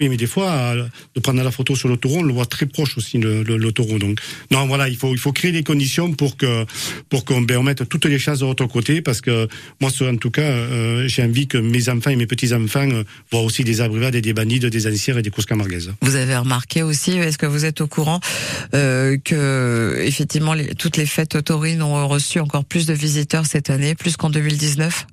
Oui, 0.00 0.08
mais 0.08 0.16
des 0.16 0.26
fois, 0.26 0.74
de 1.14 1.20
prendre 1.20 1.40
la 1.40 1.52
photo 1.52 1.76
sur 1.76 1.88
l'autoroute, 1.88 2.18
on 2.18 2.22
le 2.24 2.32
voit 2.32 2.46
très 2.46 2.66
proche 2.66 2.98
aussi 2.98 3.16
l'autoroute. 3.18 4.00
Donc, 4.00 4.18
non, 4.50 4.66
voilà, 4.66 4.88
il 4.88 4.96
faut 4.96 5.12
il 5.12 5.18
faut 5.18 5.30
créer 5.30 5.52
les 5.52 5.62
conditions 5.62 6.10
pour 6.12 6.36
que 6.36 6.66
pour 7.08 7.24
qu'on 7.24 7.42
ben, 7.42 7.62
mette 7.62 7.88
toutes 7.88 8.06
les 8.06 8.18
chances 8.18 8.40
de 8.40 8.44
l'autre 8.44 8.66
côté, 8.66 9.02
parce 9.02 9.20
que 9.20 9.46
moi, 9.80 9.92
en 10.02 10.16
tout 10.16 10.32
cas, 10.32 10.42
euh, 10.42 11.06
j'ai 11.06 11.22
envie 11.22 11.46
que 11.46 11.58
mes 11.58 11.88
enfants 11.88 12.10
et 12.10 12.16
mes 12.16 12.26
petits 12.26 12.52
enfants 12.52 12.90
euh, 12.90 13.04
voient 13.30 13.42
aussi 13.42 13.62
des 13.62 13.80
abrivades 13.80 14.16
et 14.16 14.20
des 14.20 14.32
bandits, 14.32 14.58
des 14.58 14.86
anciens 14.88 15.16
et 15.16 15.22
des 15.22 15.30
courses. 15.30 15.46
Vous 16.02 16.16
avez 16.16 16.36
remarqué 16.36 16.82
aussi, 16.82 17.12
est-ce 17.12 17.38
que 17.38 17.46
vous 17.46 17.64
êtes 17.64 17.80
au 17.80 17.86
courant 17.86 18.18
euh, 18.74 19.16
que 19.22 20.00
effectivement 20.00 20.54
les, 20.54 20.74
toutes 20.74 20.96
les 20.96 21.06
fêtes 21.06 21.44
taurines 21.44 21.82
ont 21.82 22.08
reçu 22.08 22.40
encore 22.40 22.64
plus 22.64 22.86
de 22.86 22.94
visiteurs 22.94 23.46
cette 23.46 23.70
année, 23.70 23.94
plus 23.94 24.16
qu'en 24.16 24.30
2019 24.30 25.06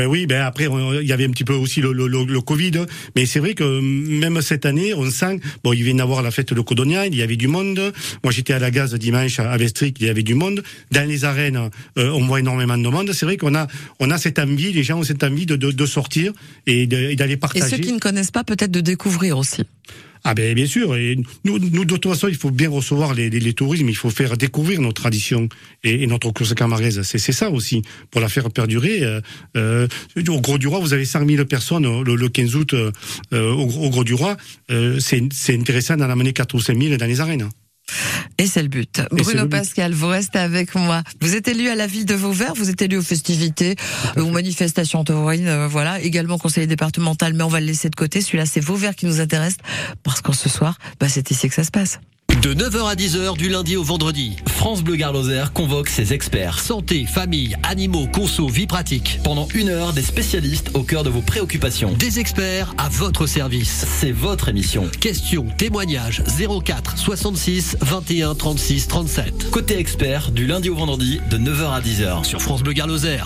ben 0.00 0.06
oui, 0.06 0.24
ben 0.24 0.40
après 0.40 0.66
il 1.02 1.06
y 1.06 1.12
avait 1.12 1.26
un 1.26 1.30
petit 1.30 1.44
peu 1.44 1.52
aussi 1.52 1.82
le, 1.82 1.92
le, 1.92 2.06
le 2.08 2.40
Covid, 2.40 2.86
mais 3.16 3.26
c'est 3.26 3.38
vrai 3.38 3.52
que 3.52 3.80
même 3.80 4.40
cette 4.40 4.64
année, 4.64 4.94
on 4.94 5.10
sent 5.10 5.40
bon, 5.62 5.74
il 5.74 5.82
vient 5.82 5.96
d'avoir 5.96 6.22
la 6.22 6.30
fête 6.30 6.54
de 6.54 6.60
Codonia, 6.62 7.06
il 7.06 7.14
y 7.14 7.20
avait 7.20 7.36
du 7.36 7.48
monde. 7.48 7.92
Moi, 8.24 8.32
j'étais 8.32 8.54
à 8.54 8.58
la 8.58 8.70
gaz 8.70 8.94
dimanche 8.94 9.38
à 9.40 9.54
Vestric, 9.58 9.98
il 10.00 10.06
y 10.06 10.08
avait 10.08 10.22
du 10.22 10.34
monde. 10.34 10.62
Dans 10.90 11.06
les 11.06 11.26
arènes, 11.26 11.68
euh, 11.98 12.10
on 12.12 12.24
voit 12.24 12.40
énormément 12.40 12.78
de 12.78 12.88
monde. 12.88 13.12
C'est 13.12 13.26
vrai 13.26 13.36
qu'on 13.36 13.54
a 13.54 13.66
on 13.98 14.10
a 14.10 14.16
cette 14.16 14.38
envie, 14.38 14.72
les 14.72 14.84
gens 14.84 15.00
ont 15.00 15.02
cette 15.02 15.22
envie 15.22 15.44
de 15.44 15.56
de, 15.56 15.70
de 15.70 15.86
sortir 15.86 16.32
et 16.66 16.86
d'aller 16.86 17.36
partager. 17.36 17.66
Et 17.66 17.68
ceux 17.68 17.76
qui 17.76 17.92
ne 17.92 17.98
connaissent 17.98 18.30
pas, 18.30 18.42
peut-être 18.42 18.70
de 18.70 18.80
découvrir 18.80 19.36
aussi. 19.36 19.64
Ah 20.24 20.34
ben 20.34 20.54
bien 20.54 20.66
sûr. 20.66 20.96
Et 20.96 21.16
nous, 21.44 21.58
nous 21.58 21.84
de 21.84 21.96
toute 21.96 22.08
façon, 22.12 22.28
il 22.28 22.36
faut 22.36 22.50
bien 22.50 22.70
recevoir 22.70 23.14
les, 23.14 23.30
les, 23.30 23.40
les 23.40 23.52
tourismes. 23.52 23.88
Il 23.88 23.96
faut 23.96 24.10
faire 24.10 24.36
découvrir 24.36 24.80
nos 24.80 24.92
traditions 24.92 25.48
et, 25.84 26.06
notre 26.06 26.30
course 26.30 26.54
camargaise. 26.54 27.02
C'est 27.02 27.32
ça 27.32 27.50
aussi 27.50 27.82
pour 28.10 28.20
la 28.20 28.28
faire 28.28 28.50
perdurer. 28.50 29.02
Euh, 29.02 29.20
euh, 29.56 29.88
au 30.28 30.40
Gros 30.40 30.58
du 30.58 30.68
Roi, 30.68 30.80
vous 30.80 30.92
avez 30.92 31.04
100 31.04 31.26
000 31.26 31.44
personnes 31.44 32.02
le, 32.02 32.14
le 32.14 32.28
15 32.28 32.56
août 32.56 32.74
euh, 32.74 33.52
au, 33.52 33.66
Gros 33.66 34.04
du 34.04 34.14
Roi. 34.14 34.36
Euh, 34.70 34.98
c'est 35.00 35.54
intéressant 35.54 35.96
d'en 35.96 36.10
amener 36.10 36.32
4 36.32 36.54
ou 36.54 36.60
5 36.60 36.80
000 36.80 36.96
dans 36.96 37.06
les 37.06 37.20
arènes. 37.20 37.48
Et 38.38 38.46
c'est 38.46 38.62
le 38.62 38.68
but. 38.68 39.02
Bruno 39.10 39.46
Pascal, 39.46 39.92
vous 39.92 40.08
restez 40.08 40.38
avec 40.38 40.74
moi. 40.74 41.02
Vous 41.20 41.34
êtes 41.34 41.48
élu 41.48 41.68
à 41.68 41.74
la 41.74 41.86
ville 41.86 42.06
de 42.06 42.14
Vauvert, 42.14 42.54
vous 42.54 42.70
êtes 42.70 42.82
élu 42.82 42.96
aux 42.96 43.02
festivités, 43.02 43.76
aux 44.16 44.30
manifestations 44.30 45.04
taurines, 45.04 45.48
euh, 45.48 45.68
voilà, 45.68 46.00
également 46.00 46.38
conseiller 46.38 46.66
départemental, 46.66 47.34
mais 47.34 47.42
on 47.42 47.48
va 47.48 47.60
le 47.60 47.66
laisser 47.66 47.90
de 47.90 47.96
côté. 47.96 48.20
Celui-là, 48.20 48.46
c'est 48.46 48.60
Vauvert 48.60 48.94
qui 48.94 49.06
nous 49.06 49.20
intéresse, 49.20 49.56
parce 50.02 50.20
qu'en 50.20 50.32
ce 50.32 50.48
soir, 50.48 50.78
bah, 50.98 51.08
c'est 51.08 51.30
ici 51.30 51.48
que 51.48 51.54
ça 51.54 51.64
se 51.64 51.70
passe. 51.70 52.00
De 52.38 52.54
9h 52.54 52.88
à 52.88 52.94
10h 52.94 53.36
du 53.36 53.50
lundi 53.50 53.76
au 53.76 53.82
vendredi, 53.82 54.36
France 54.46 54.82
Bleu 54.82 54.96
Garloser 54.96 55.44
convoque 55.52 55.90
ses 55.90 56.14
experts 56.14 56.58
santé, 56.58 57.04
famille, 57.04 57.54
animaux, 57.62 58.06
conso, 58.06 58.48
vie 58.48 58.66
pratique. 58.66 59.20
Pendant 59.22 59.46
une 59.52 59.68
heure, 59.68 59.92
des 59.92 60.00
spécialistes 60.00 60.70
au 60.72 60.82
cœur 60.82 61.02
de 61.02 61.10
vos 61.10 61.20
préoccupations. 61.20 61.92
Des 61.92 62.18
experts 62.18 62.72
à 62.78 62.88
votre 62.88 63.26
service. 63.26 63.84
C'est 63.86 64.12
votre 64.12 64.48
émission. 64.48 64.88
Questions, 65.00 65.48
témoignages 65.58 66.22
04 66.64 66.96
66 66.96 67.76
21 67.82 68.34
36 68.34 68.88
37. 68.88 69.50
Côté 69.50 69.78
expert 69.78 70.30
du 70.30 70.46
lundi 70.46 70.70
au 70.70 70.76
vendredi 70.76 71.20
de 71.30 71.36
9h 71.36 71.72
à 71.72 71.80
10h 71.82 72.24
sur 72.24 72.40
France 72.40 72.62
Bleu 72.62 72.72
Garloser. 72.72 73.18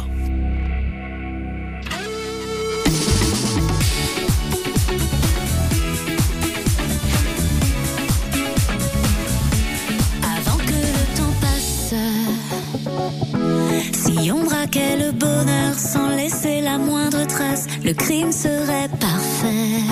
Quel 14.71 15.13
bonheur 15.13 15.75
sans 15.77 16.09
laisser 16.09 16.61
la 16.61 16.79
moindre 16.79 17.27
trace, 17.27 17.67
le 17.85 17.93
crime 17.93 18.33
serait 18.33 18.89
parfait. 18.99 19.83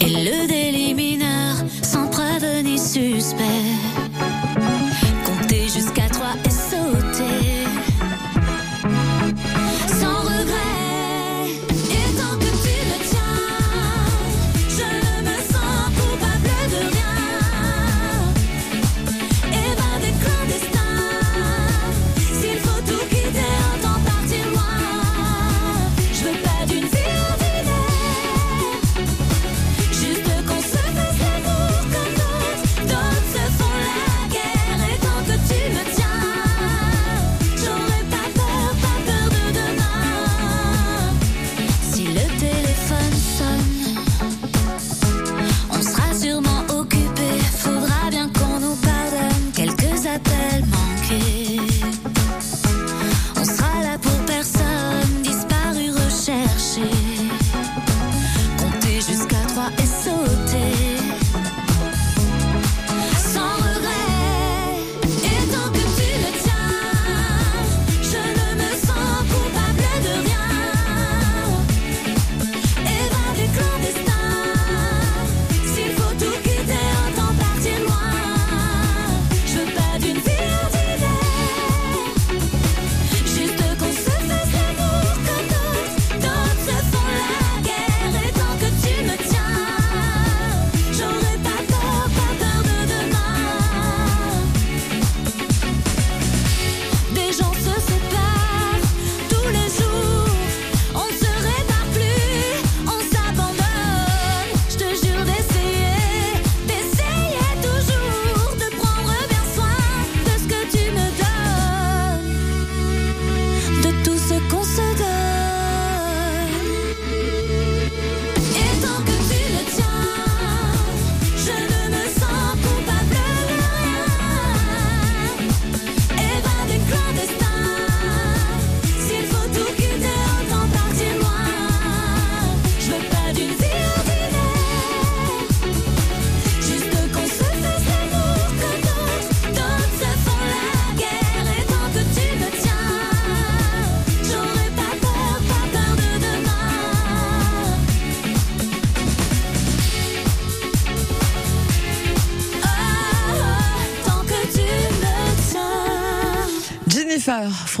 Et 0.00 0.08
le 0.08 0.46
délit 0.46 0.94
mineur 0.94 1.56
sans 1.82 2.08
preuve 2.08 2.62
ni 2.62 2.78
suspect. 2.78 4.09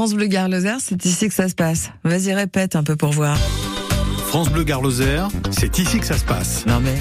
France 0.00 0.14
Bleu 0.14 0.28
Gare 0.28 0.48
Lozère, 0.48 0.78
c'est 0.80 1.04
ici 1.04 1.28
que 1.28 1.34
ça 1.34 1.46
se 1.50 1.54
passe. 1.54 1.90
Vas-y, 2.04 2.32
répète 2.32 2.74
un 2.74 2.82
peu 2.82 2.96
pour 2.96 3.12
voir. 3.12 3.36
France 4.28 4.48
Bleu 4.48 4.64
Gare 4.64 4.80
Lozère, 4.80 5.28
c'est 5.50 5.78
ici 5.78 6.00
que 6.00 6.06
ça 6.06 6.16
se 6.16 6.24
passe. 6.24 6.64
Non 6.64 6.80
mais, 6.80 6.96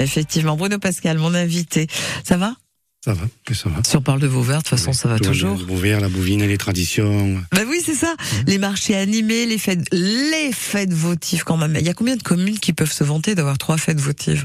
effectivement, 0.00 0.56
Bruno 0.56 0.80
Pascal, 0.80 1.18
mon 1.18 1.32
invité. 1.36 1.86
Ça 2.24 2.36
va? 2.36 2.56
Ça 3.04 3.12
va, 3.12 3.22
oui, 3.48 3.54
ça 3.54 3.68
va. 3.68 3.76
Si 3.84 3.96
on 3.96 4.02
parle 4.02 4.18
de 4.18 4.26
Vauvert, 4.26 4.58
de 4.58 4.62
toute 4.64 4.70
façon, 4.70 4.92
ça 4.92 5.08
va 5.08 5.20
toujours. 5.20 5.56
Le 5.56 5.62
Vauvert, 5.62 6.00
la 6.00 6.08
bouvine, 6.08 6.44
les 6.44 6.58
traditions. 6.58 7.40
Bah 7.52 7.62
oui, 7.68 7.80
c'est 7.86 7.94
ça. 7.94 8.16
Les 8.48 8.58
marchés 8.58 8.96
animés, 8.96 9.46
les 9.46 9.58
fêtes, 9.58 9.86
les 9.92 10.50
fêtes 10.50 10.92
votives 10.92 11.44
quand 11.44 11.56
même. 11.56 11.76
Il 11.78 11.86
y 11.86 11.90
a 11.90 11.94
combien 11.94 12.16
de 12.16 12.24
communes 12.24 12.58
qui 12.58 12.72
peuvent 12.72 12.90
se 12.90 13.04
vanter 13.04 13.36
d'avoir 13.36 13.56
trois 13.56 13.78
fêtes 13.78 14.00
votives? 14.00 14.44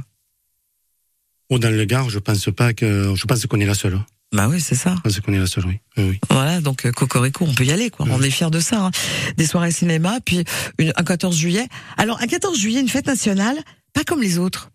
Oh, 1.49 1.57
dans 1.57 1.75
le 1.75 1.85
Gard, 1.85 2.11
je 2.11 2.19
pense 2.19 2.47
pas 2.55 2.73
que, 2.73 3.15
je 3.15 3.25
pense 3.25 3.43
qu'on 3.47 3.59
est 3.59 3.65
la 3.65 3.73
seule. 3.73 3.99
Bah 4.31 4.47
oui, 4.47 4.61
c'est 4.61 4.75
ça. 4.75 4.93
Je 4.97 5.01
pense 5.01 5.19
qu'on 5.21 5.33
est 5.33 5.39
la 5.39 5.47
seule, 5.47 5.65
oui. 5.97 6.19
Voilà, 6.29 6.61
donc 6.61 6.85
euh, 6.85 6.91
Cocorico, 6.91 7.45
on 7.47 7.53
peut 7.53 7.65
y 7.65 7.71
aller, 7.71 7.89
quoi. 7.89 8.05
On 8.11 8.21
est 8.21 8.29
fiers 8.29 8.51
de 8.51 8.59
ça. 8.59 8.85
hein. 8.85 8.91
Des 9.37 9.47
soirées 9.47 9.71
cinéma, 9.71 10.19
puis 10.23 10.43
une, 10.77 10.93
un 10.95 11.03
14 11.03 11.35
juillet. 11.35 11.67
Alors, 11.97 12.21
un 12.21 12.27
14 12.27 12.57
juillet, 12.59 12.79
une 12.79 12.89
fête 12.89 13.07
nationale, 13.07 13.57
pas 13.93 14.03
comme 14.03 14.21
les 14.21 14.37
autres. 14.37 14.69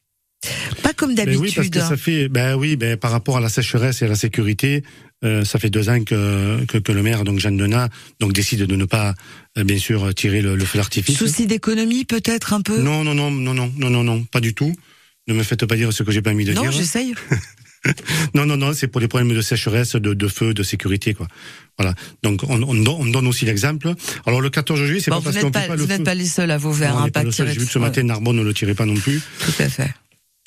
Pas 0.82 0.92
comme 0.92 1.14
Ben 1.14 1.28
oui, 1.28 1.36
parce 1.54 1.54
d'habitude. 1.70 1.72
que 1.80 1.80
ça 1.88 1.96
fait, 1.96 2.28
ben 2.28 2.54
oui, 2.56 2.76
ben 2.76 2.96
par 2.98 3.10
rapport 3.12 3.36
à 3.36 3.40
la 3.40 3.48
sécheresse 3.48 4.02
et 4.02 4.04
à 4.04 4.08
la 4.08 4.16
sécurité, 4.16 4.82
euh, 5.24 5.42
ça 5.44 5.58
fait 5.58 5.70
deux 5.70 5.88
ans 5.88 6.02
que, 6.04 6.64
que, 6.66 6.76
que 6.76 6.92
le 6.92 7.02
maire, 7.02 7.24
donc 7.24 7.38
Jeanne 7.38 7.56
Denat, 7.56 7.88
donc 8.20 8.32
décide 8.34 8.60
de 8.64 8.76
ne 8.76 8.84
pas, 8.84 9.14
euh, 9.56 9.64
bien 9.64 9.78
sûr, 9.78 10.12
tirer 10.14 10.42
le, 10.42 10.54
le 10.56 10.64
feu 10.66 10.76
d'artifice. 10.78 11.16
Souci 11.16 11.46
d'économie, 11.46 12.04
peut-être 12.04 12.52
un 12.52 12.60
peu? 12.60 12.78
Non, 12.82 13.04
non, 13.04 13.14
non, 13.14 13.30
non, 13.30 13.54
non, 13.54 13.72
non, 13.78 13.88
non, 13.90 14.04
non, 14.04 14.24
pas 14.24 14.40
du 14.40 14.52
tout. 14.52 14.74
Ne 15.28 15.32
me 15.34 15.42
faites 15.42 15.64
pas 15.64 15.76
dire 15.76 15.92
ce 15.94 16.02
que 16.02 16.12
j'ai 16.12 16.20
pas 16.20 16.32
envie 16.32 16.44
de 16.44 16.52
Non, 16.52 16.60
dire. 16.62 16.72
j'essaye. 16.72 17.14
Non, 18.34 18.46
non, 18.46 18.56
non, 18.56 18.72
c'est 18.72 18.88
pour 18.88 19.00
les 19.00 19.08
problèmes 19.08 19.34
de 19.34 19.40
sécheresse, 19.40 19.96
de, 19.96 20.14
de 20.14 20.28
feu, 20.28 20.54
de 20.54 20.62
sécurité, 20.62 21.14
quoi. 21.14 21.28
Voilà. 21.78 21.94
Donc, 22.22 22.42
on, 22.48 22.62
on, 22.62 22.74
don- 22.74 22.96
on 23.00 23.06
donne 23.06 23.26
aussi 23.26 23.44
l'exemple. 23.44 23.92
Alors, 24.26 24.40
le 24.40 24.50
14 24.50 24.84
juillet, 24.84 25.00
c'est 25.00 25.10
Bon, 25.10 25.16
pas 25.16 25.30
vous 25.30 25.32
parce 25.32 25.44
qu'on 25.44 25.50
pas, 25.50 25.76
vous 25.76 25.86
n'êtes 25.86 26.04
pas 26.04 26.14
les 26.14 26.26
seuls 26.26 26.50
à 26.50 26.58
on 26.94 26.98
hein, 26.98 27.06
est 27.06 27.10
pas 27.10 27.24
J'ai 27.28 27.44
vu 27.44 27.66
que 27.66 27.72
ce 27.72 27.78
matin, 27.78 28.02
Narbonne 28.02 28.36
ne 28.36 28.42
le 28.42 28.54
tirait 28.54 28.74
pas 28.74 28.86
non 28.86 28.94
plus. 28.94 29.20
Tout 29.40 29.62
à 29.62 29.68
fait. 29.68 29.92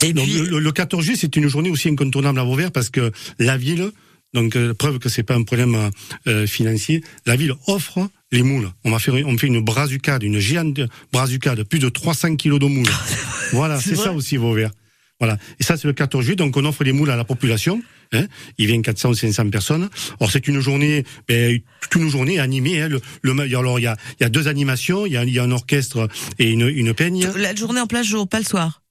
Et 0.03 0.13
Donc, 0.13 0.25
puis, 0.25 0.39
le, 0.39 0.60
le 0.60 0.72
14 0.72 1.03
juillet, 1.03 1.17
c'est 1.20 1.36
une 1.36 1.48
journée 1.48 1.70
aussi 1.70 1.89
incontournable 1.89 2.39
à 2.39 2.44
Vauvert 2.44 2.72
parce 2.72 2.89
que 2.89 3.12
la 3.39 3.58
ville, 3.58 3.91
donc 4.34 4.56
euh, 4.56 4.74
preuve 4.74 5.00
que 5.00 5.10
c'est 5.10 5.24
pas 5.24 5.36
un 5.36 5.44
problème 5.44 5.89
euh, 6.27 6.46
financier, 6.46 7.03
la 7.25 7.36
ville 7.36 7.53
offre 7.67 8.08
les 8.32 8.44
moules. 8.44 8.70
On 8.84 8.91
faire, 9.00 9.15
fait 9.39 9.48
une 9.48 9.62
brazucade, 9.62 10.24
une 10.24 10.39
géante 10.39 10.82
brazucade, 11.12 11.63
plus 11.63 11.79
de 11.79 11.89
300 11.89 12.36
kilos 12.36 12.60
de 12.60 12.65
moules. 12.65 12.88
voilà, 13.53 13.79
C'est 13.79 13.96
ça 13.96 14.12
aussi 14.12 14.38
Vauvert. 14.38 14.72
Voilà. 15.19 15.38
Et 15.59 15.63
ça, 15.63 15.77
c'est 15.77 15.88
le 15.88 15.93
14 15.93 16.24
juillet, 16.24 16.36
donc 16.36 16.55
on 16.57 16.65
offre 16.65 16.83
les 16.83 16.91
moules 16.91 17.09
à 17.09 17.15
la 17.15 17.24
population. 17.24 17.81
Hein. 18.13 18.25
Il 18.57 18.67
vient 18.67 18.81
400 18.81 19.09
ou 19.09 19.13
500 19.15 19.50
personnes. 19.50 19.89
Alors 20.19 20.31
c'est 20.31 20.47
une 20.47 20.59
journée, 20.59 21.03
ben, 21.27 21.59
toute 21.81 22.01
une 22.01 22.09
journée 22.09 22.39
animée. 22.39 22.81
Hein. 22.81 22.88
Le, 22.89 23.01
le- 23.24 23.57
alors 23.57 23.79
il 23.79 23.83
y 23.83 23.88
a, 23.88 23.97
y 24.19 24.24
a 24.24 24.29
deux 24.29 24.47
animations, 24.47 25.05
il 25.05 25.13
y 25.13 25.17
a, 25.17 25.25
y 25.25 25.39
a 25.39 25.43
un 25.43 25.51
orchestre 25.51 26.07
et 26.39 26.51
une, 26.51 26.67
une 26.69 26.93
peigne. 26.93 27.27
la 27.36 27.53
journée 27.55 27.81
en 27.81 27.88
place 27.88 28.05
jour, 28.07 28.27
pas 28.29 28.39
le 28.39 28.45
soir. 28.45 28.81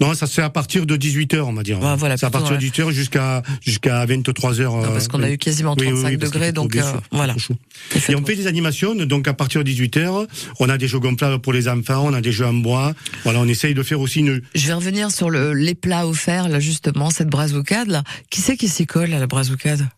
Non, 0.00 0.14
ça 0.14 0.26
c'est 0.26 0.42
à 0.42 0.50
partir 0.50 0.86
de 0.86 0.96
18h, 0.96 1.40
on 1.40 1.52
va 1.52 1.62
dire. 1.62 1.78
Voilà, 1.80 2.16
c'est 2.16 2.26
à 2.26 2.30
partir 2.30 2.56
de 2.56 2.62
18h 2.62 2.90
jusqu'à 2.90 3.42
jusqu'à 3.60 4.04
23h. 4.04 4.62
Non, 4.64 4.82
parce 4.82 5.08
qu'on 5.08 5.22
a 5.22 5.30
eu 5.30 5.38
quasiment 5.38 5.74
35 5.76 6.18
degrés, 6.18 6.52
donc 6.52 6.76
euh, 6.76 6.82
voilà. 7.10 7.34
Et 8.08 8.14
on 8.14 8.24
fait 8.24 8.36
des 8.36 8.46
animations, 8.46 8.94
donc 8.94 9.28
à 9.28 9.34
partir 9.34 9.64
de 9.64 9.70
18h, 9.70 10.26
on 10.60 10.68
a 10.68 10.78
des 10.78 10.88
jeux 10.88 10.98
gonflables 10.98 11.40
pour 11.40 11.52
les 11.52 11.68
enfants, 11.68 12.04
on 12.04 12.12
a 12.12 12.20
des 12.20 12.32
jeux 12.32 12.46
en 12.46 12.54
bois. 12.54 12.92
Voilà, 13.24 13.40
on 13.40 13.48
essaye 13.48 13.74
de 13.74 13.82
faire 13.82 14.00
aussi 14.00 14.20
une. 14.20 14.42
Je 14.54 14.66
vais 14.66 14.74
revenir 14.74 15.10
sur 15.10 15.30
le, 15.30 15.54
les 15.54 15.74
plats 15.74 16.06
offerts, 16.06 16.48
là, 16.48 16.60
justement, 16.60 17.10
cette 17.10 17.28
brazucade, 17.28 17.88
là. 17.88 18.02
Qui 18.30 18.40
c'est 18.40 18.56
qui 18.56 18.68
s'y 18.68 18.86
colle 18.86 19.12
à 19.14 19.18
la 19.18 19.26
brazucade 19.26 19.88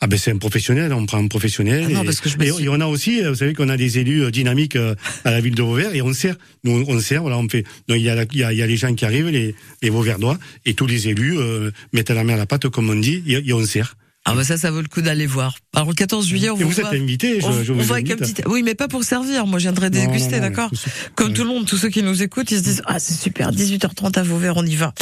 Ah 0.00 0.06
ben 0.06 0.18
c'est 0.18 0.30
un 0.30 0.38
professionnel, 0.38 0.92
on 0.92 1.06
prend 1.06 1.18
un 1.18 1.28
professionnel. 1.28 1.84
Ah 1.88 1.92
non, 1.92 2.02
et, 2.02 2.06
parce 2.06 2.20
que 2.20 2.28
je 2.28 2.36
et- 2.40 2.50
suis- 2.52 2.64
et 2.64 2.68
on 2.68 2.80
a 2.80 2.86
aussi, 2.86 3.22
euh, 3.22 3.30
vous 3.30 3.36
savez 3.36 3.54
qu'on 3.54 3.68
a 3.68 3.76
des 3.76 3.98
élus 3.98 4.24
euh, 4.24 4.30
dynamiques 4.30 4.76
euh, 4.76 4.94
à 5.24 5.30
la 5.30 5.40
ville 5.40 5.54
de 5.54 5.62
Vauvert 5.62 5.94
et 5.94 6.02
on 6.02 6.12
sert, 6.12 6.36
nous 6.64 6.84
on 6.88 7.00
sert, 7.00 7.22
voilà, 7.22 7.38
on 7.38 7.48
fait. 7.48 7.62
Donc 7.88 7.98
il 7.98 8.02
y 8.04 8.10
a, 8.10 8.14
la- 8.14 8.24
il 8.30 8.38
y 8.38 8.44
a, 8.44 8.52
il 8.52 8.58
y 8.58 8.62
a 8.62 8.66
les 8.66 8.76
gens 8.76 8.94
qui 8.94 9.04
arrivent, 9.04 9.28
les, 9.28 9.54
les 9.82 9.90
Vauverdois, 9.90 10.38
et 10.64 10.74
tous 10.74 10.86
les 10.86 11.08
élus 11.08 11.38
euh, 11.38 11.70
mettent 11.92 12.10
la 12.10 12.24
main 12.24 12.34
à 12.34 12.36
la 12.36 12.46
pâte, 12.46 12.68
comme 12.68 12.90
on 12.90 12.96
dit, 12.96 13.22
et, 13.26 13.48
et 13.48 13.52
on 13.52 13.64
sert. 13.64 13.94
Ah 14.28 14.34
bah 14.34 14.42
ça, 14.42 14.58
ça 14.58 14.72
vaut 14.72 14.80
le 14.82 14.88
coup 14.88 15.02
d'aller 15.02 15.24
voir. 15.26 15.54
Alors 15.72 15.86
le 15.86 15.94
14 15.94 16.26
juillet, 16.26 16.50
on 16.50 16.56
Et 16.58 16.64
vous 16.64 16.70
vous 16.70 16.80
êtes 16.80 16.86
invités, 16.86 17.40
je, 17.40 17.46
on, 17.46 17.62
je 17.62 17.72
on 17.72 17.76
vous 17.76 17.82
voit 17.84 17.98
avec 17.98 18.10
un 18.10 18.14
invite. 18.20 18.38
petit. 18.38 18.48
Oui, 18.48 18.64
mais 18.64 18.74
pas 18.74 18.88
pour 18.88 19.04
servir. 19.04 19.46
Moi, 19.46 19.60
je 19.60 19.64
viendrai 19.66 19.88
déguster, 19.88 20.40
d'accord 20.40 20.68
Comme 21.14 21.28
ouais. 21.28 21.32
tout 21.34 21.42
le 21.44 21.48
monde, 21.50 21.64
tous 21.64 21.76
ceux 21.76 21.90
qui 21.90 22.02
nous 22.02 22.24
écoutent, 22.24 22.50
ils 22.50 22.58
se 22.58 22.64
disent 22.64 22.82
ah 22.86 22.98
c'est 22.98 23.14
super, 23.14 23.52
18h30 23.52 24.18
à 24.18 24.24
Vauvert, 24.24 24.56
on 24.56 24.66
y 24.66 24.74
va. 24.74 24.92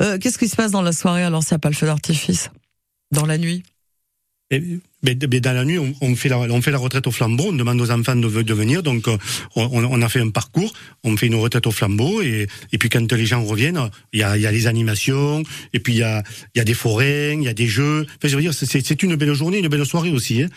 Euh, 0.00 0.16
Qu'est-ce 0.16 0.38
qui 0.38 0.48
se 0.48 0.56
passe 0.56 0.70
dans 0.70 0.80
la 0.80 0.92
soirée 0.92 1.22
alors 1.24 1.42
s'il 1.42 1.52
n'y 1.52 1.56
a 1.56 1.58
pas 1.58 1.68
le 1.68 1.74
feu 1.74 1.84
d'artifice? 1.84 2.48
Dans 3.12 3.26
la 3.26 3.36
nuit? 3.36 3.64
Mais, 4.50 5.14
dans 5.14 5.52
la 5.52 5.64
nuit, 5.64 5.78
on, 5.78 6.16
fait 6.16 6.28
la, 6.28 6.38
on 6.38 6.60
fait 6.60 6.72
la 6.72 6.78
retraite 6.78 7.06
au 7.06 7.12
flambeau, 7.12 7.46
on 7.48 7.52
demande 7.52 7.80
aux 7.80 7.90
enfants 7.90 8.16
de, 8.16 8.26
venir, 8.26 8.82
donc 8.82 9.06
euh, 9.06 9.16
on, 9.54 10.02
a 10.02 10.08
fait 10.08 10.20
un 10.20 10.30
parcours, 10.30 10.72
on 11.04 11.16
fait 11.16 11.28
une 11.28 11.36
retraite 11.36 11.66
au 11.68 11.70
flambeau, 11.70 12.20
et, 12.20 12.48
et 12.72 12.78
puis 12.78 12.88
quand 12.88 13.12
les 13.12 13.26
gens 13.26 13.44
reviennent, 13.44 13.80
il 14.12 14.20
y 14.20 14.22
a, 14.24 14.36
y 14.36 14.46
a 14.46 14.52
les 14.52 14.66
animations, 14.66 15.44
et 15.72 15.78
puis 15.78 15.94
il 15.94 15.98
y 15.98 16.02
a, 16.02 16.24
y 16.56 16.60
a 16.60 16.64
des 16.64 16.74
forains, 16.74 17.34
il 17.34 17.44
y 17.44 17.48
a 17.48 17.54
des 17.54 17.68
jeux. 17.68 18.06
Enfin, 18.16 18.28
je 18.28 18.34
veux 18.34 18.42
dire, 18.42 18.52
c'est 18.52 19.02
une 19.02 19.14
belle 19.14 19.34
journée, 19.34 19.58
une 19.58 19.68
belle 19.68 19.86
soirée 19.86 20.10
aussi, 20.10 20.42
hein, 20.42 20.48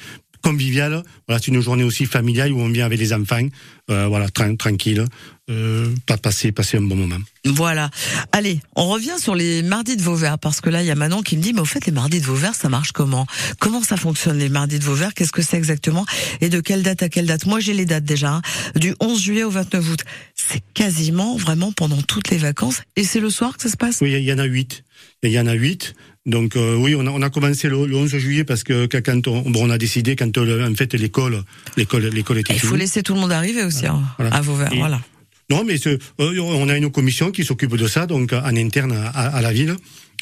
conviviale. 0.43 1.01
Voilà, 1.27 1.41
c'est 1.41 1.47
une 1.51 1.61
journée 1.61 1.83
aussi 1.83 2.05
familiale 2.05 2.51
où 2.51 2.59
on 2.59 2.69
vient 2.69 2.85
avec 2.85 2.99
les 2.99 3.13
enfants, 3.13 3.47
euh, 3.89 4.07
voilà, 4.07 4.27
tran- 4.29 4.55
tranquille, 4.55 5.03
euh, 5.49 5.93
pas 6.05 6.17
passer, 6.17 6.51
passer 6.51 6.77
un 6.77 6.81
bon 6.81 6.95
moment. 6.95 7.17
Voilà. 7.45 7.89
Allez, 8.31 8.59
on 8.75 8.87
revient 8.87 9.15
sur 9.19 9.35
les 9.35 9.61
mardis 9.63 9.97
de 9.97 10.01
Vauvert 10.01 10.37
parce 10.39 10.61
que 10.61 10.69
là, 10.69 10.81
il 10.83 10.85
y 10.87 10.91
a 10.91 10.95
Manon 10.95 11.21
qui 11.21 11.37
me 11.37 11.41
dit, 11.41 11.53
mais 11.53 11.61
au 11.61 11.65
fait, 11.65 11.85
les 11.85 11.91
mardis 11.91 12.19
de 12.21 12.25
Vauvert, 12.25 12.53
ça 12.55 12.69
marche 12.69 12.91
comment? 12.91 13.25
Comment 13.59 13.81
ça 13.81 13.97
fonctionne 13.97 14.37
les 14.37 14.49
mardis 14.49 14.79
de 14.79 14.83
Vauvert? 14.83 15.13
Qu'est-ce 15.13 15.31
que 15.31 15.41
c'est 15.41 15.57
exactement? 15.57 16.05
Et 16.41 16.49
de 16.49 16.59
quelle 16.59 16.83
date 16.83 17.01
à 17.03 17.09
quelle 17.09 17.25
date? 17.25 17.45
Moi, 17.45 17.59
j'ai 17.59 17.73
les 17.73 17.85
dates 17.85 18.05
déjà. 18.05 18.35
hein. 18.35 18.41
Du 18.75 18.93
11 18.99 19.19
juillet 19.21 19.43
au 19.43 19.49
29 19.49 19.91
août. 19.91 19.99
C'est 20.35 20.61
quasiment 20.73 21.35
vraiment 21.37 21.71
pendant 21.71 22.01
toutes 22.01 22.29
les 22.29 22.37
vacances 22.37 22.81
et 22.95 23.03
c'est 23.03 23.19
le 23.21 23.29
soir 23.29 23.55
que 23.57 23.63
ça 23.63 23.69
se 23.69 23.77
passe? 23.77 23.99
Oui, 24.01 24.11
il 24.11 24.23
y 24.23 24.33
en 24.33 24.39
a 24.39 24.43
huit. 24.45 24.83
Il 25.23 25.31
y 25.31 25.39
en 25.39 25.47
a 25.47 25.53
huit. 25.53 25.93
Donc 26.25 26.55
euh, 26.55 26.75
oui, 26.77 26.95
on 26.95 27.05
a, 27.05 27.09
on 27.09 27.21
a 27.21 27.29
commencé 27.29 27.67
le, 27.67 27.85
le 27.85 27.95
11 27.97 28.15
juillet 28.17 28.43
parce 28.45 28.63
que 28.63 28.85
que 28.85 28.97
quand 28.97 29.27
on, 29.27 29.41
bon, 29.41 29.67
on 29.67 29.69
a 29.69 29.77
décidé 29.77 30.15
quand 30.15 30.37
euh, 30.37 30.69
en 30.69 30.73
fait 30.73 30.93
l'école 30.93 31.43
l'école 31.75 32.05
l'école 32.07 32.37
était 32.37 32.53
Il 32.53 32.59
faut 32.61 32.77
laisser 32.77 33.03
tout 33.03 33.13
le 33.13 33.19
monde 33.19 33.33
arriver 33.33 33.63
aussi 33.63 33.85
hein, 33.87 34.01
Voilà. 34.17 34.33
à 34.35 34.41
Vauvert. 34.41 34.71
Et- 34.71 34.77
Voilà. 34.77 35.01
Non, 35.49 35.65
mais 35.65 35.75
euh, 35.87 35.97
on 36.19 36.69
a 36.69 36.77
une 36.77 36.89
commission 36.89 37.29
qui 37.29 37.43
s'occupe 37.43 37.75
de 37.75 37.87
ça, 37.87 38.05
donc 38.07 38.31
en 38.31 38.55
interne 38.55 38.93
à, 38.93 39.09
à 39.27 39.41
la 39.41 39.51
ville. 39.51 39.75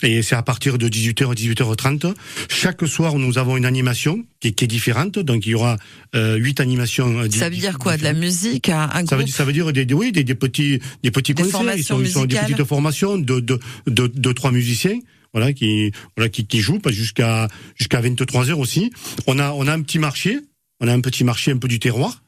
Et 0.04 0.24
c'est 0.24 0.34
à 0.34 0.42
partir 0.42 0.80
de 0.80 0.90
18h 0.90 1.30
à 1.30 1.36
18h30. 1.36 2.16
Chaque 2.50 2.88
soir, 2.88 3.20
nous 3.20 3.38
avons 3.38 3.56
une 3.56 3.66
animation 3.66 4.26
qui, 4.40 4.48
est- 4.48 4.52
qui 4.54 4.64
est 4.64 4.68
différente. 4.68 5.20
Donc 5.20 5.46
il 5.46 5.52
y 5.52 5.56
aura 5.56 5.78
euh, 6.16 6.38
huit 6.38 6.60
animations. 6.60 7.20
euh, 7.20 7.28
Ça 7.30 7.50
veut 7.50 7.56
dire 7.56 7.78
quoi 7.78 7.98
De 7.98 8.04
la 8.04 8.14
musique 8.14 8.70
Un, 8.70 8.90
un 8.92 9.06
ça 9.06 9.16
veut, 9.16 9.28
ça 9.28 9.46
veut 9.46 9.54
dire 9.54 9.72
des, 9.72 9.86
des- 9.86 9.94
oui, 9.94 10.12
des, 10.12 10.24
des 10.24 10.34
petits, 10.34 10.80
des 11.04 11.12
petits 11.12 11.36
Des 11.36 11.44
concerts. 11.44 11.76
Ils 11.78 11.84
sont, 11.84 12.02
ils 12.02 12.10
sont 12.10 12.26
des 12.26 12.36
petites 12.38 12.64
formations 12.64 13.20
de, 13.20 13.40
de, 13.40 13.60
de, 13.86 14.08
de 14.08 14.32
trois 14.32 14.52
musiciens. 14.52 14.98
Voilà, 15.34 15.54
qui, 15.54 15.92
voilà, 16.16 16.30
qui, 16.30 16.46
qui 16.46 16.60
jouent 16.60 16.80
pas 16.80 16.92
jusqu'à, 16.92 17.48
jusqu'à 17.76 18.02
23 18.02 18.50
heures 18.50 18.60
aussi. 18.60 18.92
On 19.28 19.40
a, 19.40 19.52
on 19.52 19.68
a 19.68 19.74
un 19.74 19.82
petit 19.82 20.00
marché. 20.00 20.40
On 20.80 20.88
a 20.88 20.94
un 20.94 21.02
petit 21.02 21.24
marché 21.24 21.52
un 21.52 21.58
peu 21.58 21.68
du 21.68 21.80
terroir. 21.80 22.24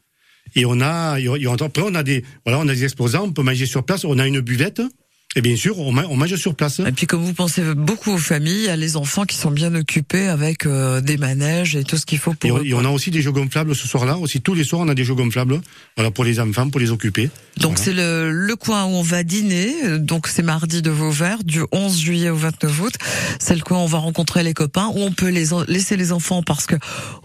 Et 0.55 0.65
on 0.65 0.79
a, 0.81 1.17
après 1.17 1.81
on 1.83 1.95
a 1.95 2.03
des, 2.03 2.23
voilà, 2.45 2.59
on 2.59 2.67
a 2.67 2.73
des 2.73 2.83
exposants. 2.83 3.25
On 3.25 3.33
peut 3.33 3.41
manger 3.41 3.65
sur 3.65 3.83
place. 3.83 4.05
On 4.05 4.19
a 4.19 4.27
une 4.27 4.39
buvette. 4.39 4.81
Et 5.35 5.41
bien 5.41 5.55
sûr, 5.55 5.79
on, 5.79 5.91
ma- 5.91 6.05
on 6.05 6.15
mange 6.15 6.35
sur 6.35 6.53
place. 6.55 6.79
Et 6.79 6.91
puis 6.91 7.07
comme 7.07 7.23
vous 7.23 7.33
pensez 7.33 7.61
beaucoup 7.75 8.11
aux 8.11 8.17
familles, 8.19 8.67
a 8.69 8.75
les 8.75 8.97
enfants 8.97 9.25
qui 9.25 9.35
sont 9.35 9.49
bien 9.51 9.73
occupés 9.73 10.27
avec 10.27 10.65
euh, 10.65 11.01
des 11.01 11.17
manèges 11.17 11.75
et 11.75 11.83
tout 11.83 11.97
ce 11.97 12.05
qu'il 12.05 12.19
faut 12.19 12.33
Et 12.33 12.35
pour 12.35 12.51
on, 12.51 12.59
eux, 12.59 12.65
et 12.65 12.73
on 12.73 12.85
a 12.85 12.89
aussi 12.89 13.09
des 13.11 13.21
jeux 13.21 13.31
gonflables 13.31 13.75
ce 13.75 13.87
soir-là. 13.87 14.17
Aussi, 14.17 14.41
tous 14.41 14.53
les 14.53 14.63
soirs, 14.63 14.81
on 14.81 14.89
a 14.89 14.93
des 14.95 15.03
jeux 15.03 15.15
gonflables. 15.15 15.59
Voilà, 15.97 16.11
pour 16.11 16.23
les 16.23 16.39
enfants, 16.39 16.69
pour 16.69 16.79
les 16.79 16.91
occuper. 16.91 17.29
Donc 17.57 17.77
Voilà. 17.77 17.83
c'est 17.83 17.93
le, 17.93 18.31
le 18.31 18.55
coin 18.55 18.83
où 18.85 18.89
on 18.89 19.01
va 19.01 19.23
dîner. 19.23 19.73
Donc 19.99 20.27
c'est 20.27 20.43
mardi 20.43 20.81
de 20.81 20.89
Vauvert, 20.91 21.43
du 21.43 21.61
11 21.71 21.99
juillet 21.99 22.29
au 22.29 22.35
29 22.35 22.81
août. 22.81 22.93
C'est 23.39 23.55
le 23.55 23.61
coin 23.61 23.79
où 23.79 23.81
on 23.81 23.87
va 23.87 23.97
rencontrer 23.97 24.43
les 24.43 24.53
copains, 24.53 24.87
où 24.93 24.99
on 25.01 25.11
peut 25.11 25.29
les 25.29 25.45
laisser 25.67 25.97
les 25.97 26.11
enfants 26.11 26.43
parce 26.43 26.65
que 26.67 26.75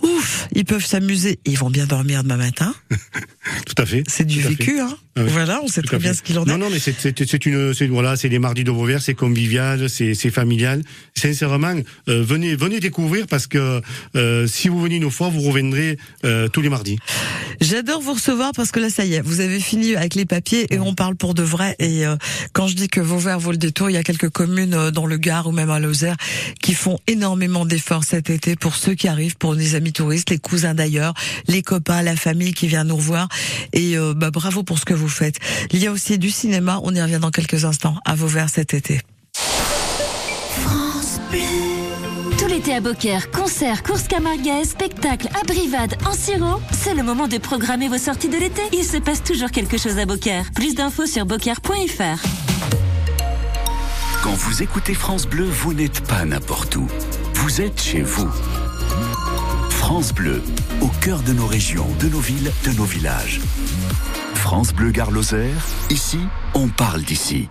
ouf, 0.02 0.48
ils 0.54 0.64
peuvent 0.64 0.84
s'amuser. 0.86 1.40
Ils 1.44 1.58
vont 1.58 1.70
bien 1.70 1.86
dormir 1.86 2.22
demain 2.22 2.36
matin. 2.38 2.74
Tout 3.66 3.74
à 3.82 3.86
fait. 3.86 4.02
C'est 4.08 4.24
du 4.26 4.44
à 4.44 4.48
vécu, 4.48 4.80
hein. 4.80 4.96
Ah. 5.18 5.22
Voilà, 5.26 5.60
on 5.64 5.68
sait 5.68 5.82
très 5.82 5.98
bien 5.98 6.14
ce 6.14 6.22
qu'il 6.22 6.38
en 6.38 6.44
est. 6.44 6.48
Non, 6.48 6.58
non, 6.58 6.68
mais 6.70 6.78
c'est 6.78 7.46
une 7.46 7.74
c'est 7.74 7.86
voilà, 7.88 8.16
c'est 8.16 8.28
les 8.28 8.38
mardis 8.38 8.62
de 8.62 8.70
Vauvert, 8.70 9.02
c'est 9.02 9.14
convivial, 9.14 9.90
c'est 9.90 10.14
c'est 10.14 10.30
familial. 10.30 10.82
Sincèrement, 11.14 11.74
euh, 12.08 12.22
venez 12.22 12.54
venez 12.54 12.78
découvrir 12.78 13.26
parce 13.26 13.46
que 13.46 13.80
euh, 14.14 14.46
si 14.46 14.68
vous 14.68 14.80
venez 14.80 14.96
une 14.96 15.10
fois, 15.10 15.28
vous 15.28 15.40
reviendrez 15.40 15.98
euh, 16.24 16.48
tous 16.48 16.60
les 16.60 16.68
mardis. 16.68 16.98
J'adore 17.60 18.00
vous 18.00 18.12
recevoir 18.12 18.52
parce 18.54 18.70
que 18.70 18.78
là, 18.78 18.88
ça 18.88 19.04
y 19.04 19.14
est, 19.14 19.20
vous 19.20 19.40
avez 19.40 19.58
fini 19.58 19.96
avec 19.96 20.14
les 20.14 20.24
papiers 20.24 20.72
et 20.72 20.78
on 20.78 20.94
parle 20.94 21.16
pour 21.16 21.34
de 21.34 21.42
vrai. 21.42 21.74
Et 21.80 22.06
euh, 22.06 22.16
quand 22.52 22.68
je 22.68 22.74
dis 22.74 22.88
que 22.88 23.00
Vauvert 23.00 23.40
vaut 23.40 23.50
le 23.50 23.56
détour, 23.56 23.90
il 23.90 23.94
y 23.94 23.96
a 23.96 24.04
quelques 24.04 24.30
communes 24.30 24.74
euh, 24.74 24.90
dans 24.92 25.06
le 25.06 25.16
Gard 25.16 25.48
ou 25.48 25.52
même 25.52 25.70
à 25.70 25.80
Lozère 25.80 26.16
qui 26.62 26.74
font 26.74 26.98
énormément 27.08 27.66
d'efforts 27.66 28.04
cet 28.04 28.30
été 28.30 28.54
pour 28.54 28.76
ceux 28.76 28.94
qui 28.94 29.08
arrivent, 29.08 29.36
pour 29.36 29.54
les 29.54 29.74
amis 29.74 29.92
touristes, 29.92 30.30
les 30.30 30.38
cousins 30.38 30.74
d'ailleurs, 30.74 31.14
les 31.48 31.62
copains, 31.62 32.02
la 32.02 32.14
famille 32.14 32.54
qui 32.54 32.68
vient 32.68 32.84
nous 32.84 32.96
revoir. 32.96 33.28
Et 33.72 33.96
euh, 33.96 34.14
bah, 34.14 34.30
bravo 34.30 34.62
pour 34.62 34.78
ce 34.78 34.84
que 34.84 34.94
vous 34.94 35.07
faites. 35.08 35.36
Il 35.72 35.82
y 35.82 35.86
a 35.86 35.92
aussi 35.92 36.18
du 36.18 36.30
cinéma, 36.30 36.80
on 36.82 36.94
y 36.94 37.00
revient 37.00 37.18
dans 37.20 37.30
quelques 37.30 37.64
instants, 37.64 37.96
à 38.04 38.14
Vauvert 38.14 38.48
cet 38.48 38.74
été. 38.74 39.00
France 40.64 41.20
Bleu. 41.30 41.40
Les 42.48 42.54
l'été 42.54 42.74
à 42.74 42.80
Beaucaire, 42.80 43.30
concerts, 43.30 43.82
courses 43.82 44.08
camarguaises, 44.08 44.70
spectacles, 44.70 45.28
abrivades, 45.38 45.96
en 46.06 46.14
sirop, 46.14 46.62
c'est 46.72 46.94
le 46.94 47.02
moment 47.02 47.28
de 47.28 47.36
programmer 47.36 47.88
vos 47.88 47.98
sorties 47.98 48.30
de 48.30 48.38
l'été. 48.38 48.62
Il 48.72 48.84
se 48.84 48.96
passe 48.96 49.22
toujours 49.22 49.50
quelque 49.50 49.76
chose 49.76 49.98
à 49.98 50.06
Beaucaire. 50.06 50.46
Plus 50.54 50.74
d'infos 50.74 51.04
sur 51.04 51.26
beaucaire.fr. 51.26 52.26
Quand 54.22 54.32
vous 54.32 54.62
écoutez 54.62 54.94
France 54.94 55.26
Bleu, 55.26 55.44
vous 55.44 55.74
n'êtes 55.74 56.00
pas 56.00 56.24
n'importe 56.24 56.74
où. 56.76 56.88
Vous 57.34 57.60
êtes 57.60 57.82
chez 57.82 58.00
vous. 58.00 58.30
France 59.68 60.14
Bleu, 60.14 60.42
au 60.80 60.88
cœur 61.02 61.20
de 61.20 61.34
nos 61.34 61.46
régions, 61.46 61.86
de 62.00 62.08
nos 62.08 62.20
villes, 62.20 62.50
de 62.64 62.70
nos 62.72 62.84
villages. 62.84 63.40
France 64.38 64.72
Bleu 64.72 64.92
Gare 64.92 65.10
ici, 65.90 66.20
on 66.54 66.68
parle 66.68 67.02
d'ici. 67.02 67.50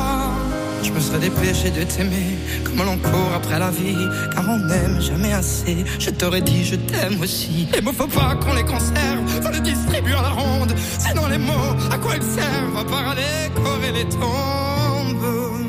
Je 0.91 0.95
me 0.95 0.99
serais 0.99 1.19
dépêché 1.19 1.69
de 1.71 1.83
t'aimer 1.83 2.37
comme 2.65 2.85
l'on 2.85 2.97
court 2.97 3.31
après 3.33 3.57
la 3.57 3.71
vie, 3.71 3.95
car 4.35 4.43
on 4.49 4.57
n'aime 4.57 4.99
jamais 4.99 5.31
assez. 5.31 5.85
Je 5.97 6.09
t'aurais 6.09 6.41
dit 6.41 6.65
je 6.65 6.75
t'aime 6.75 7.21
aussi. 7.21 7.69
Les 7.73 7.79
mots 7.79 7.93
faut 7.93 8.07
pas 8.07 8.35
qu'on 8.35 8.53
les 8.53 8.65
conserve, 8.65 9.25
faut 9.41 9.51
les 9.51 9.61
distribuer 9.61 10.13
à 10.13 10.21
la 10.21 10.29
ronde. 10.29 10.73
Sinon 10.99 11.27
les 11.27 11.37
mots, 11.37 11.75
à 11.89 11.97
quoi 11.97 12.17
ils 12.17 12.23
servent 12.23 12.77
À 12.77 12.83
part 12.83 13.07
à 13.11 13.15
décorer 13.15 13.93
les 13.93 14.03
tombes. 14.09 15.61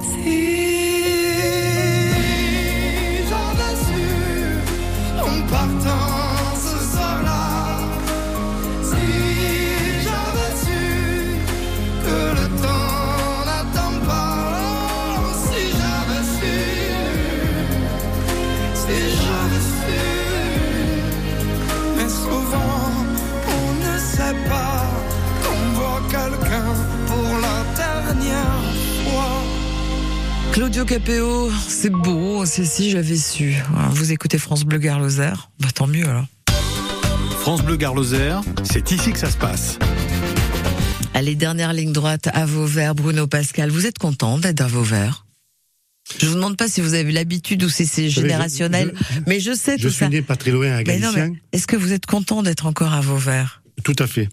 Si 0.00 0.38
j'avais 3.28 3.76
su 3.84 4.02
en 5.18 5.42
partant 5.48 6.23
Claudio 30.54 30.84
Capéo, 30.84 31.50
c'est 31.66 31.90
beau, 31.90 32.46
c'est 32.46 32.64
si 32.64 32.88
j'avais 32.90 33.16
su. 33.16 33.54
Vous 33.90 34.12
écoutez 34.12 34.38
France 34.38 34.64
Bleu 34.64 34.78
Gare 34.78 35.00
Lozère 35.00 35.50
Bah 35.58 35.68
tant 35.74 35.88
mieux 35.88 36.06
alors. 36.08 36.26
France 37.40 37.62
Bleu 37.62 37.76
Gare 37.76 37.94
Lozère, 37.94 38.40
c'est 38.62 38.90
ici 38.92 39.12
que 39.12 39.18
ça 39.18 39.30
se 39.30 39.36
passe. 39.36 39.78
Allez, 41.12 41.34
dernière 41.34 41.72
ligne 41.72 41.92
droite 41.92 42.28
à 42.32 42.46
Vauvert, 42.46 42.94
Bruno 42.94 43.26
Pascal. 43.26 43.70
Vous 43.70 43.86
êtes 43.86 43.98
content 43.98 44.38
d'être 44.38 44.60
à 44.60 44.68
Vauvert? 44.68 45.26
Je 46.20 46.26
vous 46.26 46.34
demande 46.36 46.56
pas 46.56 46.68
si 46.68 46.80
vous 46.80 46.94
avez 46.94 47.10
l'habitude 47.10 47.64
ou 47.64 47.68
si 47.68 47.84
c'est 47.86 48.08
générationnel, 48.08 48.94
je- 48.96 49.20
mais 49.26 49.40
je 49.40 49.54
sais 49.54 49.76
Je 49.76 49.82
tout 49.84 49.90
suis 49.90 49.98
ça. 50.00 50.08
né 50.08 50.22
pas 50.22 50.36
très 50.36 50.50
loin 50.52 50.70
à 50.72 50.82
Mais 50.84 50.98
non, 50.98 51.10
Galicien. 51.12 51.28
mais 51.30 51.38
est-ce 51.52 51.66
que 51.66 51.76
vous 51.76 51.92
êtes 51.92 52.06
content 52.06 52.42
d'être 52.42 52.66
encore 52.66 52.92
à 52.92 53.00
Vauvert? 53.00 53.62
Tout 53.82 53.96
à 53.98 54.06
fait. 54.06 54.28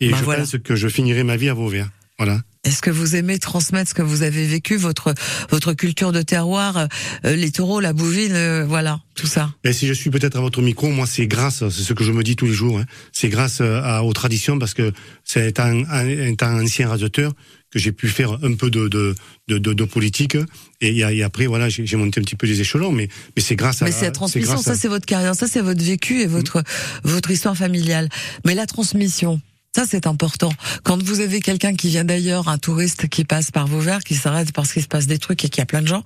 Et 0.00 0.10
Bah 0.10 0.16
je 0.18 0.24
voilà. 0.24 0.40
pense 0.40 0.56
que 0.62 0.76
je 0.76 0.88
finirai 0.88 1.22
ma 1.22 1.36
vie 1.36 1.48
à 1.48 1.54
Vauvert. 1.54 1.88
Voilà. 2.18 2.40
Est-ce 2.64 2.80
que 2.80 2.90
vous 2.90 3.16
aimez 3.16 3.40
transmettre 3.40 3.90
ce 3.90 3.94
que 3.94 4.02
vous 4.02 4.22
avez 4.22 4.46
vécu, 4.46 4.76
votre 4.76 5.14
votre 5.50 5.72
culture 5.72 6.12
de 6.12 6.22
terroir, 6.22 6.86
euh, 7.24 7.34
les 7.36 7.50
taureaux, 7.50 7.80
la 7.80 7.92
bouvine, 7.92 8.34
euh, 8.34 8.64
voilà, 8.64 9.00
tout 9.16 9.26
ça? 9.26 9.52
Et 9.64 9.72
si 9.72 9.88
je 9.88 9.92
suis 9.92 10.10
peut-être 10.10 10.36
à 10.36 10.40
votre 10.40 10.62
micro, 10.62 10.88
moi 10.90 11.06
c'est 11.06 11.26
grâce, 11.26 11.68
c'est 11.70 11.82
ce 11.82 11.92
que 11.92 12.04
je 12.04 12.12
me 12.12 12.22
dis 12.22 12.36
tous 12.36 12.46
les 12.46 12.52
jours, 12.52 12.78
hein, 12.78 12.84
c'est 13.12 13.28
grâce 13.30 13.60
euh, 13.60 13.80
à, 13.82 14.04
aux 14.04 14.12
traditions 14.12 14.60
parce 14.60 14.74
que 14.74 14.92
c'est 15.24 15.48
étant, 15.48 15.64
un- 15.90 16.08
étant 16.08 16.52
ancien 16.62 16.88
raseteur 16.88 17.32
que 17.72 17.78
j'ai 17.80 17.90
pu 17.90 18.06
faire 18.08 18.32
un 18.44 18.54
peu 18.54 18.70
de 18.70 18.86
de, 18.86 19.14
de, 19.48 19.58
de, 19.58 19.84
politique. 19.84 20.36
Et, 20.80 20.98
et 20.98 21.22
après 21.24 21.46
voilà 21.46 21.68
j'ai 21.68 21.84
j'ai 21.84 21.96
monté 21.96 22.20
un 22.20 22.22
petit 22.22 22.36
peu 22.36 22.46
les 22.46 22.60
échelons 22.60 22.92
mais 22.92 23.08
mais 23.34 23.42
c'est 23.42 23.56
grâce 23.56 23.82
à 23.82 23.86
Mais 23.86 23.92
c'est 23.92 24.04
la 24.04 24.10
transmission, 24.12 24.58
ça 24.62 24.72
à- 24.72 24.76
c'est 24.76 24.88
votre 24.88 25.06
carrière, 25.06 25.34
ça 25.34 25.48
c'est 25.48 25.62
votre 25.62 25.82
vécu 25.82 26.20
et 26.20 26.26
votre 26.26 26.62
votre 27.02 27.32
histoire 27.32 27.56
familiale. 27.56 28.08
Mais 28.44 28.54
la 28.54 28.66
transmission, 28.66 29.40
ça 29.74 29.84
c'est 29.88 30.06
important. 30.06 30.52
Quand 30.82 31.02
vous 31.02 31.20
avez 31.20 31.40
quelqu'un 31.40 31.74
qui 31.74 31.88
vient 31.88 32.04
d'ailleurs, 32.04 32.48
un 32.48 32.58
touriste 32.58 33.08
qui 33.08 33.24
passe 33.24 33.50
par 33.50 33.66
Vauvert, 33.66 34.00
qui 34.00 34.14
s'arrête 34.14 34.52
parce 34.52 34.70
qu'il 34.72 34.82
se 34.82 34.86
passe 34.88 35.06
des 35.06 35.18
trucs 35.18 35.42
et 35.46 35.48
qu'il 35.48 35.60
y 35.60 35.62
a 35.62 35.66
plein 35.66 35.80
de 35.80 35.88
gens. 35.88 36.04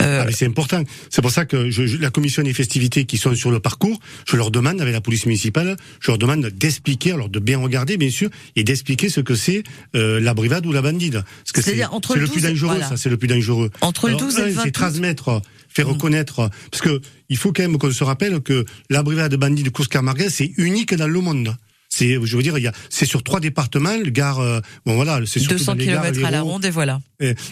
euh, 0.00 0.24
Ah, 0.26 0.32
c'est 0.32 0.46
important. 0.46 0.82
C'est 1.10 1.20
pour 1.20 1.30
ça 1.30 1.44
que 1.44 1.68
je, 1.70 1.86
je- 1.86 1.98
la 1.98 2.08
commission 2.10 2.42
des 2.42 2.54
festivités 2.54 3.04
qui 3.04 3.18
sont 3.18 3.34
sur 3.34 3.50
le 3.50 3.60
parcours, 3.60 4.00
je 4.26 4.36
leur 4.36 4.50
demande 4.50 4.80
avec 4.80 4.94
la 4.94 5.02
police 5.02 5.26
municipale, 5.26 5.76
je 6.00 6.10
leur 6.10 6.16
demande 6.16 6.46
d'expliquer, 6.46 7.12
alors 7.12 7.28
de 7.28 7.38
bien 7.40 7.58
regarder 7.58 7.98
bien 7.98 8.10
sûr, 8.10 8.30
et 8.56 8.64
d'expliquer 8.64 9.10
ce 9.10 9.20
que 9.20 9.34
c'est 9.34 9.64
euh, 9.94 10.18
la 10.18 10.32
brigade 10.32 10.64
ou 10.64 10.72
la 10.72 10.80
bandide. 10.80 11.24
Parce 11.44 11.52
que 11.52 11.60
c'est 11.60 11.74
le 11.76 12.24
plus 12.26 12.40
12 12.40 12.42
dangereux, 12.42 12.68
voilà. 12.76 12.88
ça 12.88 12.96
c'est 12.96 13.10
le 13.10 13.18
plus 13.18 13.28
dangereux. 13.28 13.70
Entre 13.82 14.06
le 14.08 14.14
Alors, 14.14 14.28
12 14.28 14.38
et 14.38 14.42
le 14.44 14.48
un, 14.48 14.52
20 14.52 14.62
C'est 14.64 14.70
transmettre, 14.70 15.42
faire 15.68 15.88
reconnaître, 15.88 16.48
parce 16.70 16.80
que 16.82 17.02
il 17.28 17.36
faut 17.36 17.52
quand 17.52 17.62
même 17.64 17.76
qu'on 17.76 17.92
se 17.92 18.02
rappelle 18.04 18.40
que 18.40 18.64
la 18.88 19.02
brigade 19.02 19.34
bandit 19.34 19.62
de 19.62 19.68
Couscar-Marguerite, 19.68 20.30
c'est 20.30 20.52
unique 20.56 20.94
dans 20.94 21.06
le 21.06 21.20
monde. 21.20 21.54
C'est, 21.98 22.18
je 22.24 22.36
veux 22.36 22.42
dire, 22.44 22.56
il 22.58 22.62
y 22.64 22.68
a, 22.68 22.72
c'est 22.90 23.06
sur 23.06 23.22
trois 23.24 23.40
départements, 23.40 23.96
le 23.96 24.10
gare, 24.10 24.38
euh, 24.38 24.60
bon 24.86 24.94
voilà, 24.94 25.20
c'est 25.26 25.40
surtout 25.40 25.56
200 25.58 25.72
dans 25.72 25.78
les 25.78 25.86
gares, 25.86 26.02
km 26.04 26.24
à 26.24 26.30
la 26.30 26.42
ronde 26.42 26.64
et 26.64 26.70
voilà. 26.70 27.00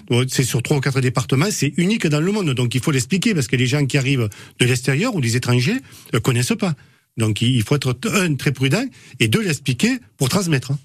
bon, 0.08 0.24
c'est 0.28 0.44
sur 0.44 0.62
trois 0.62 0.76
ou 0.76 0.80
quatre 0.80 1.00
départements, 1.00 1.50
c'est 1.50 1.72
unique 1.76 2.06
dans 2.06 2.20
le 2.20 2.30
monde. 2.30 2.50
Donc 2.54 2.74
il 2.76 2.80
faut 2.80 2.92
l'expliquer 2.92 3.34
parce 3.34 3.48
que 3.48 3.56
les 3.56 3.66
gens 3.66 3.84
qui 3.86 3.98
arrivent 3.98 4.28
de 4.60 4.64
l'extérieur 4.66 5.14
ou 5.16 5.20
des 5.20 5.34
étrangers 5.36 5.78
ne 6.12 6.18
connaissent 6.20 6.54
pas. 6.58 6.74
Donc 7.16 7.42
il 7.42 7.56
il 7.56 7.62
faut 7.64 7.74
être 7.74 7.98
un 8.12 8.34
très 8.36 8.52
prudent 8.52 8.84
et 9.20 9.28
deux 9.28 9.42
l'expliquer 9.42 9.98
pour 10.16 10.28
transmettre. 10.28 10.70
hein. 10.70 10.78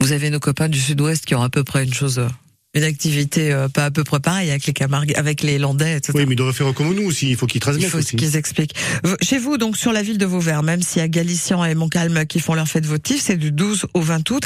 Vous 0.00 0.12
avez 0.12 0.30
nos 0.30 0.40
copains 0.40 0.68
du 0.68 0.80
Sud-Ouest 0.80 1.24
qui 1.24 1.34
ont 1.34 1.42
à 1.42 1.50
peu 1.50 1.62
près 1.62 1.84
une 1.84 1.94
chose 1.94 2.18
euh, 2.18 2.28
Une 2.74 2.84
activité 2.84 3.52
euh, 3.52 3.68
pas 3.68 3.84
à 3.86 3.90
peu 3.90 4.02
près 4.02 4.18
pareille 4.18 4.50
avec 4.50 4.64
les 4.66 4.72
Camarguais, 4.72 5.14
avec 5.16 5.42
les 5.42 5.58
Landais, 5.58 5.96
etc. 5.98 6.12
Oui, 6.16 6.24
mais 6.26 6.32
ils 6.32 6.36
doivent 6.36 6.54
faire 6.54 6.72
comme 6.72 6.94
nous 6.94 7.02
aussi. 7.06 7.28
Il 7.28 7.36
faut 7.36 7.46
qu'ils 7.46 7.58
Il 7.58 7.60
transmettent 7.60 7.88
faut 7.90 7.98
aussi. 7.98 8.16
qu'ils 8.16 8.36
expliquent. 8.36 8.74
Chez 9.20 9.38
vous, 9.38 9.58
donc 9.58 9.76
sur 9.76 9.92
la 9.92 10.02
ville 10.02 10.16
de 10.16 10.24
Vauvert, 10.24 10.62
même 10.62 10.80
s'il 10.80 11.00
y 11.00 11.04
a 11.04 11.08
Galician 11.08 11.62
et 11.66 11.74
Montcalm 11.74 12.24
qui 12.24 12.40
font 12.40 12.54
leur 12.54 12.66
fête 12.66 12.86
votive, 12.86 13.20
c'est 13.20 13.36
du 13.36 13.52
12 13.52 13.86
au 13.92 14.00
20 14.00 14.30
août. 14.30 14.44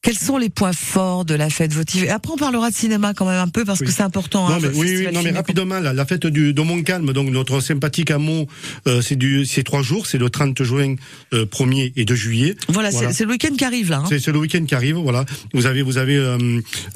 Quels 0.00 0.16
sont 0.16 0.38
les 0.38 0.48
points 0.48 0.72
forts 0.72 1.24
de 1.24 1.34
la 1.34 1.50
fête 1.50 1.72
votive? 1.72 2.04
Et 2.04 2.08
après, 2.10 2.32
on 2.32 2.36
parlera 2.36 2.70
de 2.70 2.74
cinéma 2.74 3.14
quand 3.14 3.26
même 3.26 3.40
un 3.40 3.48
peu 3.48 3.64
parce 3.64 3.80
Oui. 3.80 3.86
que 3.86 3.92
c'est 3.92 4.04
important. 4.04 4.48
Non, 4.48 4.54
hein, 4.54 4.58
mais, 4.62 4.68
le 4.68 4.74
oui, 4.76 4.96
oui, 4.98 5.08
non, 5.12 5.22
mais 5.24 5.32
rapidement, 5.32 5.80
la, 5.80 5.92
la 5.92 6.06
fête 6.06 6.24
du, 6.28 6.54
de 6.54 6.62
Montcalm, 6.62 7.12
donc 7.12 7.28
notre 7.30 7.60
sympathique 7.60 8.12
amont, 8.12 8.46
euh, 8.86 9.02
c'est 9.02 9.16
du, 9.16 9.44
c'est 9.44 9.64
trois 9.64 9.82
jours, 9.82 10.06
c'est 10.06 10.16
le 10.18 10.30
30 10.30 10.62
juin, 10.62 10.94
euh, 11.34 11.44
1er 11.46 11.92
et 11.96 12.04
2 12.04 12.14
juillet. 12.14 12.54
Voilà, 12.68 12.90
Voilà. 12.90 13.12
c'est 13.12 13.24
le 13.24 13.30
week-end 13.30 13.54
qui 13.58 13.64
arrive 13.64 13.90
là. 13.90 13.98
hein. 14.04 14.08
C'est 14.08 14.28
le 14.28 14.38
week-end 14.38 14.64
qui 14.66 14.74
arrive, 14.76 14.94
voilà. 14.94 15.24
Vous 15.52 15.66
avez, 15.66 15.82
vous 15.82 15.98
avez 15.98 16.16
euh, 16.16 16.38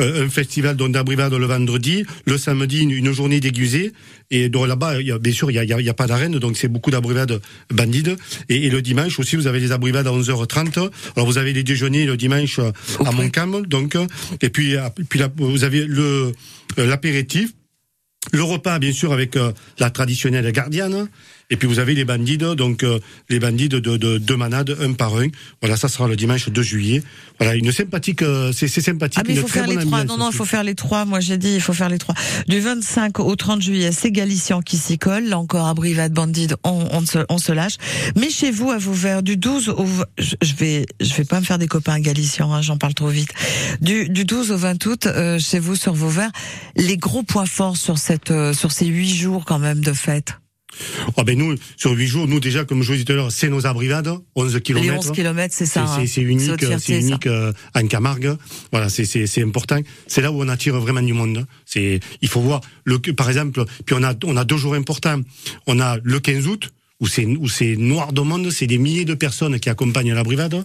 euh, 0.01 0.25
un 0.25 0.29
festival 0.31 0.77
d'Abrivade 0.77 1.35
le 1.35 1.47
vendredi, 1.47 2.05
le 2.27 2.39
samedi 2.39 2.83
une, 2.83 2.93
une 2.93 3.13
journée 3.13 3.41
déguisée, 3.41 3.93
et 4.31 4.49
donc 4.49 4.69
là-bas, 4.69 4.95
bien 5.19 5.33
sûr, 5.33 5.51
il 5.51 5.55
y 5.55 5.59
a, 5.59 5.65
y 5.65 5.73
a- 5.75 5.81
y 5.81 5.89
a 5.91 5.95
pas 5.95 6.07
d'arène, 6.07 6.39
donc 6.39 6.57
c'est 6.57 6.69
beaucoup 6.69 6.91
d'abrivades 6.93 7.43
bandides. 7.75 8.17
Et, 8.49 8.67
et 8.67 8.71
le 8.71 8.81
dimanche 8.81 9.19
aussi, 9.19 9.37
vous 9.37 9.47
avez 9.49 9.61
les 9.61 9.73
abrivades 9.73 10.07
à 10.07 10.11
11h30. 10.11 10.89
Alors 11.17 11.27
vous 11.27 11.37
avez 11.37 11.53
les 11.53 11.63
déjeuners 11.65 12.07
le 12.07 12.17
dimanche 12.17 12.59
à 13.05 13.13
Montcalm, 13.13 13.67
donc, 13.67 13.97
et 14.41 14.49
puis, 14.49 14.77
euh, 14.77 14.89
puis 15.09 15.19
là, 15.19 15.29
vous 15.37 15.65
avez 15.65 15.85
le 15.85 16.33
euh, 16.79 16.87
l'apéritif. 16.87 17.53
Le 18.33 18.43
repas, 18.45 18.79
bien 18.79 18.93
sûr, 18.93 19.13
avec 19.13 19.37
euh, 19.37 19.53
la 19.79 19.91
traditionnelle 19.91 20.51
gardienne. 20.53 21.09
Et 21.53 21.57
puis 21.57 21.69
vous 21.69 21.81
avez 21.81 21.95
les 21.95 22.07
bandides, 22.07 22.45
donc 22.55 22.83
euh, 22.83 22.99
les 23.29 23.39
bandides 23.39 23.75
de, 23.75 23.99
de, 23.99 24.17
de 24.17 24.35
manade, 24.35 24.75
un 24.81 24.95
par 24.95 25.15
un. 25.17 25.27
Voilà, 25.61 25.77
ça 25.77 25.89
sera 25.89 26.09
le 26.09 26.17
dimanche 26.17 26.49
2 26.49 26.63
juillet. 26.63 27.03
Voilà, 27.39 27.55
une 27.57 27.71
sympathique, 27.73 28.23
euh, 28.23 28.53
c'est 28.53 28.69
sympathique. 28.69 29.19
Ah 29.21 29.25
mais 29.29 29.35
il 29.35 29.41
faut 29.41 29.49
faire 29.49 29.67
les 29.67 29.77
trois. 29.77 30.05
Non 30.05 30.17
non, 30.17 30.31
il 30.31 30.35
faut 30.35 30.47
faire 30.47 30.65
les 30.65 30.75
trois. 30.75 31.05
Moi 31.05 31.21
j'ai 31.21 31.37
dit 31.37 31.53
il 31.53 31.61
faut 31.61 31.75
faire 31.75 31.91
les 31.91 31.99
trois. 31.99 32.15
Du 32.49 32.59
25 32.59 33.21
au 33.21 33.37
30 33.37 33.61
juillet, 33.61 33.93
c'est 33.93 34.11
Galician 34.11 34.63
qui 34.63 34.79
s'y 34.79 34.97
colle. 34.97 35.25
Là 35.25 35.39
encore 35.39 35.67
à 35.67 35.75
Brivade 35.75 36.15
Bandide, 36.15 36.57
on, 36.65 36.89
on, 36.91 37.05
se, 37.05 37.19
on 37.29 37.37
se 37.37 37.53
lâche. 37.53 37.77
Mais 38.17 38.31
chez 38.31 38.51
vous 38.51 38.71
à 38.71 38.79
Vauvert, 38.79 39.23
du 39.23 39.37
12 39.37 39.69
au 39.69 39.87
je 40.17 40.55
vais 40.55 40.87
je 41.03 41.13
vais 41.13 41.25
pas 41.25 41.39
me 41.39 41.45
faire 41.45 41.59
des 41.59 41.69
copains 41.69 42.01
Galicians, 42.01 42.51
hein, 42.55 42.63
j'en 42.63 42.79
parle 42.79 42.95
trop 42.95 43.09
vite. 43.09 43.35
Du, 43.83 44.09
du 44.09 44.25
12 44.25 44.53
au 44.53 44.57
20 44.57 44.87
août, 44.87 45.07
euh, 45.07 45.39
chez 45.39 45.59
vous 45.59 45.77
sur 45.77 45.93
Vauvert, 45.93 46.31
les 46.77 46.97
gros 46.97 47.23
points 47.23 47.45
forts 47.45 47.77
sur 47.77 47.99
cette 47.99 48.31
euh, 48.31 48.55
sur 48.55 48.73
ces 48.73 48.87
huit 48.87 49.15
jours 49.15 49.45
quand 49.45 49.59
même 49.59 49.85
de 49.85 49.93
fête. 49.93 50.39
Ah 51.17 51.25
ben 51.25 51.37
nous, 51.39 51.55
sur 51.77 51.93
8 51.93 52.07
jours, 52.07 52.27
nous 52.29 52.41
déjà, 52.41 52.65
comme 52.65 52.83
je 52.83 52.89
vous 52.89 52.93
disais 52.95 53.05
tout 53.05 53.13
à 53.13 53.17
l'heure, 53.17 53.33
c'est 53.33 53.49
nos 53.49 53.67
abrivades, 53.67 54.11
11 54.35 54.55
Les 54.55 54.61
kilomètres. 54.61 54.99
11 54.99 55.13
kilomètres, 55.13 55.55
c'est 55.57 55.67
ça. 55.67 55.83
hein. 55.85 55.97
c'est- 56.01 56.07
c'est 56.07 56.21
unique, 56.23 56.49
c'est 56.79 56.93
unique 57.07 57.27
euh, 57.27 57.53
en 57.75 57.87
Camargue. 57.87 58.37
Voilà, 58.71 58.89
c'est 58.89 59.05
c'est 59.05 59.27
c'est 59.27 59.43
important. 59.43 59.79
C'est 60.07 60.21
là 60.23 60.31
où 60.33 60.43
on 60.43 60.49
attire 60.49 60.79
vraiment 60.81 61.03
du 61.03 61.13
monde. 61.13 61.47
C'est 61.67 62.01
il 62.21 62.29
faut 62.29 62.41
voir 62.41 62.61
le 62.85 62.99
par 62.99 63.29
exemple. 63.29 63.65
Puis 63.87 63.95
on 63.99 64.03
a 64.03 64.15
on 64.25 64.37
a 64.37 64.45
deux 64.45 64.57
jours 64.57 64.75
importants. 64.75 65.21
On 65.67 65.81
a 65.81 65.99
le 66.03 66.21
15 66.21 66.47
août 66.47 66.71
où 67.01 67.07
c'est 67.07 67.27
où 67.27 67.49
c'est 67.49 67.77
noir 67.77 68.13
de 68.13 68.21
monde. 68.21 68.51
C'est 68.51 68.67
des 68.67 68.79
milliers 68.79 69.05
de 69.05 69.15
personnes 69.15 69.59
qui 69.61 69.69
accompagnent 69.71 70.15
la 70.15 70.23
brigade. 70.23 70.65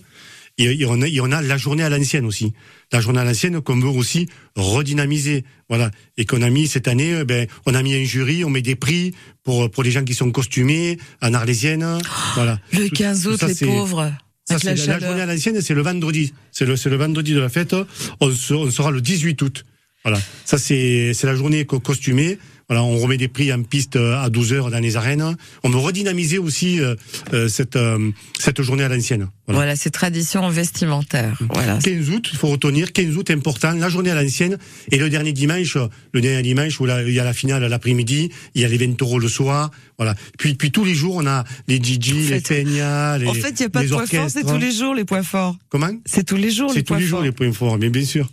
Et, 0.58 0.64
et 0.82 0.86
on 0.86 1.02
a, 1.02 1.08
et 1.08 1.20
on 1.22 1.32
a 1.32 1.42
la 1.42 1.58
journée 1.58 1.84
à 1.84 1.90
l'ancienne 1.90 2.26
aussi. 2.26 2.54
La 2.92 3.00
journée 3.02 3.20
à 3.20 3.24
l'ancienne 3.24 3.62
qu'on 3.62 3.80
veut 3.80 3.90
aussi 3.90 4.28
redynamiser. 4.56 5.44
Voilà. 5.70 5.92
Et 6.18 6.26
qu'on 6.26 6.42
a 6.42 6.50
mis 6.50 6.68
cette 6.68 6.88
année, 6.88 7.14
euh, 7.14 7.26
ben, 7.26 7.48
on 7.66 7.74
a 7.76 7.84
mis 7.84 7.94
un 7.96 8.04
jury, 8.04 8.44
on 8.44 8.50
met 8.50 8.62
des 8.62 8.76
prix 8.76 9.14
pour, 9.44 9.70
pour 9.70 9.84
les 9.84 9.92
gens 9.92 10.04
qui 10.04 10.14
sont 10.14 10.32
costumés, 10.32 10.98
en 11.22 11.34
arlésienne. 11.34 12.00
Voilà. 12.36 12.60
Le 12.74 12.90
Tout- 12.90 12.96
15 12.96 13.24
tout 13.24 13.30
août, 13.30 13.40
ça, 13.40 13.48
les 13.48 13.54
c'est- 13.54 13.66
pauvres. 13.66 14.12
ça, 14.46 14.58
la 14.64 14.74
la, 14.76 15.00
journée 15.00 15.22
à 15.22 15.26
l'ancienne, 15.26 15.62
c'est 15.62 15.74
le 15.76 15.82
vendredi. 15.82 16.34
C'est 16.52 16.66
le, 16.66 16.76
c'est 16.76 16.90
le 16.90 16.96
vendredi 16.96 17.34
de 17.34 17.40
la 17.40 17.50
fête. 17.50 17.76
On, 18.20 18.32
se- 18.32 18.54
on 18.54 18.72
sera 18.72 18.92
le 18.92 19.02
18 19.02 19.42
août. 19.42 19.66
Voilà. 20.04 20.20
Ça, 20.46 20.58
c'est, 20.58 21.14
c'est 21.14 21.28
la 21.28 21.36
journée 21.36 21.66
co- 21.66 21.80
costumée. 21.80 22.38
Voilà, 22.70 22.84
on 22.84 22.98
remet 22.98 23.16
des 23.16 23.30
prix 23.30 23.54
en 23.54 23.64
piste 23.64 23.96
euh, 23.96 24.18
à 24.22 24.30
12 24.30 24.52
heures 24.52 24.70
dans 24.72 24.80
les 24.80 24.98
arènes. 24.98 25.38
On 25.64 25.70
veut 25.70 25.78
redynamiser 25.78 26.38
aussi 26.38 26.82
euh, 26.82 26.96
euh, 27.34 27.48
cette, 27.48 27.78
euh, 27.78 28.12
cette 28.38 28.62
journée 28.62 28.84
à 28.84 28.90
l'ancienne. 28.90 29.30
Voilà. 29.48 29.60
Voilà, 29.62 29.76
c'est 29.78 29.90
tradition 29.90 30.50
vestimentaire. 30.50 31.40
Voilà. 31.54 31.78
15 31.82 32.10
août, 32.10 32.28
il 32.30 32.38
faut 32.38 32.48
retenir, 32.50 32.92
15 32.92 33.16
août 33.16 33.32
important, 33.32 33.72
la 33.72 33.88
journée 33.88 34.12
à 34.12 34.22
l'ancienne, 34.22 34.58
et 34.92 34.98
le 34.98 35.10
dernier 35.10 35.32
dimanche, 35.32 35.78
le 36.12 36.20
dernier 36.20 36.42
dimanche 36.44 36.78
où 36.82 36.86
là, 36.86 37.04
il 37.04 37.14
y 37.14 37.20
a 37.22 37.24
la 37.24 37.32
finale 37.34 37.64
l'après-midi, 37.66 38.30
il 38.54 38.62
y 38.62 38.66
a 38.66 38.68
les 38.68 38.78
20 38.78 39.02
euros 39.02 39.20
le 39.20 39.30
soir, 39.30 39.72
voilà. 39.98 40.14
Puis, 40.38 40.56
puis 40.56 40.70
tous 40.70 40.84
les 40.84 40.94
jours, 40.94 41.16
on 41.16 41.26
a 41.26 41.46
les 41.70 41.78
DJ, 41.78 42.12
les 42.30 42.42
fait- 42.42 42.64
Peña, 42.66 43.18
les 43.18 43.28
En 43.28 43.34
fait, 43.34 43.52
il 43.52 43.60
n'y 43.62 43.66
a 43.66 43.70
pas 43.70 43.84
de 43.84 43.88
points 43.88 44.06
forts, 44.06 44.30
c'est 44.30 44.44
tous 44.44 44.58
les 44.58 44.74
jours 44.74 44.94
les 44.94 45.06
points 45.06 45.24
forts. 45.24 45.56
Comment? 45.70 45.92
C'est 46.06 46.26
tous 46.26 46.36
les 46.36 46.52
jours 46.52 46.68
les 46.68 46.74
C'est 46.74 46.84
tous 46.84 46.88
points 46.96 47.00
les 47.00 47.06
jours 47.06 47.20
forts. 47.20 47.26
les 47.26 47.32
points 47.32 47.54
forts, 47.54 47.78
mais 47.78 47.90
bien 47.90 48.04
sûr. 48.04 48.30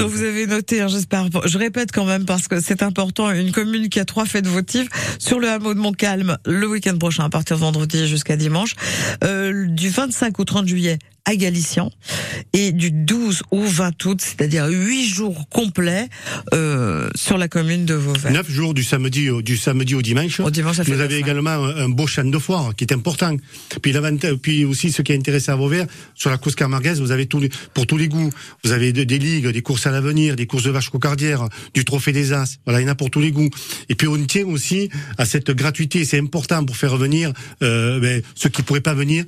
Donc 0.00 0.10
vous 0.10 0.22
avez 0.22 0.46
noté, 0.46 0.80
hein, 0.80 0.88
j'espère. 0.88 1.26
Je 1.44 1.58
répète 1.58 1.92
quand 1.92 2.04
même 2.04 2.24
parce 2.24 2.48
que 2.48 2.60
c'est 2.60 2.82
important. 2.82 3.30
Une 3.30 3.52
commune 3.52 3.88
qui 3.88 4.00
a 4.00 4.04
trois 4.04 4.26
fêtes 4.26 4.46
votives 4.46 4.88
sur 5.18 5.38
le 5.38 5.48
hameau 5.48 5.74
de 5.74 5.78
Montcalm 5.78 6.36
le 6.46 6.66
week-end 6.68 6.96
prochain, 6.98 7.24
à 7.24 7.28
partir 7.30 7.56
de 7.56 7.60
vendredi 7.62 8.06
jusqu'à 8.08 8.36
dimanche, 8.36 8.74
euh, 9.24 9.66
du 9.66 9.88
25 9.90 10.38
au 10.40 10.44
30 10.44 10.66
juillet 10.66 10.98
à 11.24 11.36
Galician 11.36 11.88
et 12.52 12.72
du 12.72 12.90
12 12.90 13.42
au 13.52 13.62
20 13.62 14.04
août, 14.06 14.20
c'est-à-dire 14.20 14.66
huit 14.66 15.06
jours 15.06 15.48
complets 15.50 16.08
euh, 16.52 17.08
sur 17.14 17.38
la 17.38 17.46
commune 17.46 17.84
de 17.84 17.94
Vauvert. 17.94 18.32
Neuf 18.32 18.50
jours 18.50 18.74
du 18.74 18.82
samedi 18.82 19.30
au, 19.30 19.40
du 19.40 19.56
samedi 19.56 19.94
au 19.94 20.02
dimanche. 20.02 20.40
Au 20.40 20.50
dimanche, 20.50 20.78
ça 20.78 20.84
fait 20.84 20.92
Vous 20.92 21.00
avez 21.00 21.18
également 21.18 21.50
un, 21.50 21.76
un 21.84 21.88
beau 21.88 22.08
champ 22.08 22.24
de 22.24 22.38
foire 22.38 22.74
qui 22.74 22.82
est 22.82 22.92
important. 22.92 23.36
Puis 23.82 23.92
l'avantage, 23.92 24.34
puis 24.42 24.64
aussi 24.64 24.90
ce 24.90 25.00
qui 25.02 25.12
est 25.12 25.16
intéressant 25.16 25.52
à 25.52 25.56
Vauvert, 25.56 25.86
sur 26.16 26.28
la 26.30 26.38
course 26.38 26.56
camarguaise, 26.56 27.00
vous 27.00 27.12
avez 27.12 27.28
pour 27.72 27.86
tous 27.86 27.96
les 27.96 28.08
goûts. 28.08 28.30
Vous 28.64 28.72
avez 28.72 28.92
de- 28.92 29.04
des 29.12 29.18
ligues, 29.18 29.48
des 29.48 29.60
courses 29.60 29.86
à 29.86 29.90
l'avenir, 29.90 30.36
des 30.36 30.46
courses 30.46 30.62
de 30.64 30.70
vaches 30.70 30.88
cocardières, 30.88 31.48
du 31.74 31.84
trophée 31.84 32.12
des 32.12 32.32
As. 32.32 32.56
Voilà, 32.64 32.80
il 32.80 32.84
y 32.84 32.86
en 32.86 32.92
a 32.92 32.94
pour 32.94 33.10
tous 33.10 33.20
les 33.20 33.30
goûts. 33.30 33.50
Et 33.90 33.94
puis 33.94 34.08
on 34.08 34.16
tient 34.24 34.46
aussi 34.46 34.88
à 35.18 35.26
cette 35.26 35.50
gratuité. 35.50 36.04
C'est 36.06 36.18
important 36.18 36.64
pour 36.64 36.76
faire 36.76 36.96
venir 36.96 37.32
euh, 37.62 38.00
ben, 38.00 38.22
ceux 38.34 38.48
qui 38.48 38.62
pourraient 38.62 38.80
pas 38.80 38.94
venir. 38.94 39.24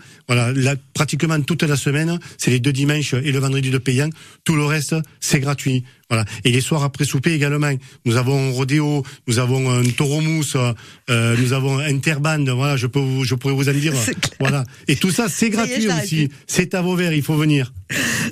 Pratiquement 0.95 1.41
toute 1.43 1.65
la 1.65 1.77
semaine, 1.77 2.19
c'est 2.39 2.51
les 2.51 2.61
deux 2.61 2.73
dimanches 2.73 3.13
et 3.13 3.31
le 3.31 3.39
vendredi 3.39 3.71
de 3.71 3.79
payant. 3.79 4.09
Tout 4.45 4.57
le 4.57 4.65
reste, 4.65 4.95
c'est 5.21 5.41
gratuit. 5.41 5.85
Voilà. 6.11 6.25
Et 6.45 6.51
les 6.51 6.61
soirs 6.61 6.85
après 6.85 7.05
souper 7.05 7.33
également. 7.33 7.71
Nous 8.05 8.17
avons 8.17 8.49
un 8.49 8.53
rodéo, 8.53 9.03
nous 9.27 9.39
avons 9.39 9.71
un 9.71 9.85
taureau 9.91 10.21
mousse, 10.21 10.57
euh, 11.11 11.37
nous 11.39 11.53
avons 11.53 11.79
un 11.79 11.95
interband. 11.95 12.45
Voilà, 12.55 12.77
je 12.77 12.87
peux, 12.87 13.01
vous- 13.01 13.25
je 13.25 13.35
pourrais 13.35 13.55
vous 13.55 13.69
en 13.69 13.73
dire. 13.73 13.95
Voilà. 14.41 14.65
Et 14.89 14.97
tout 14.97 15.11
ça, 15.11 15.29
c'est 15.29 15.47
est, 15.47 15.51
gratuit 15.51 15.89
aussi. 15.89 16.29
C'est 16.47 16.75
à 16.75 16.83
Vauvert, 16.83 17.13
il 17.13 17.23
faut 17.23 17.37
venir. 17.37 17.73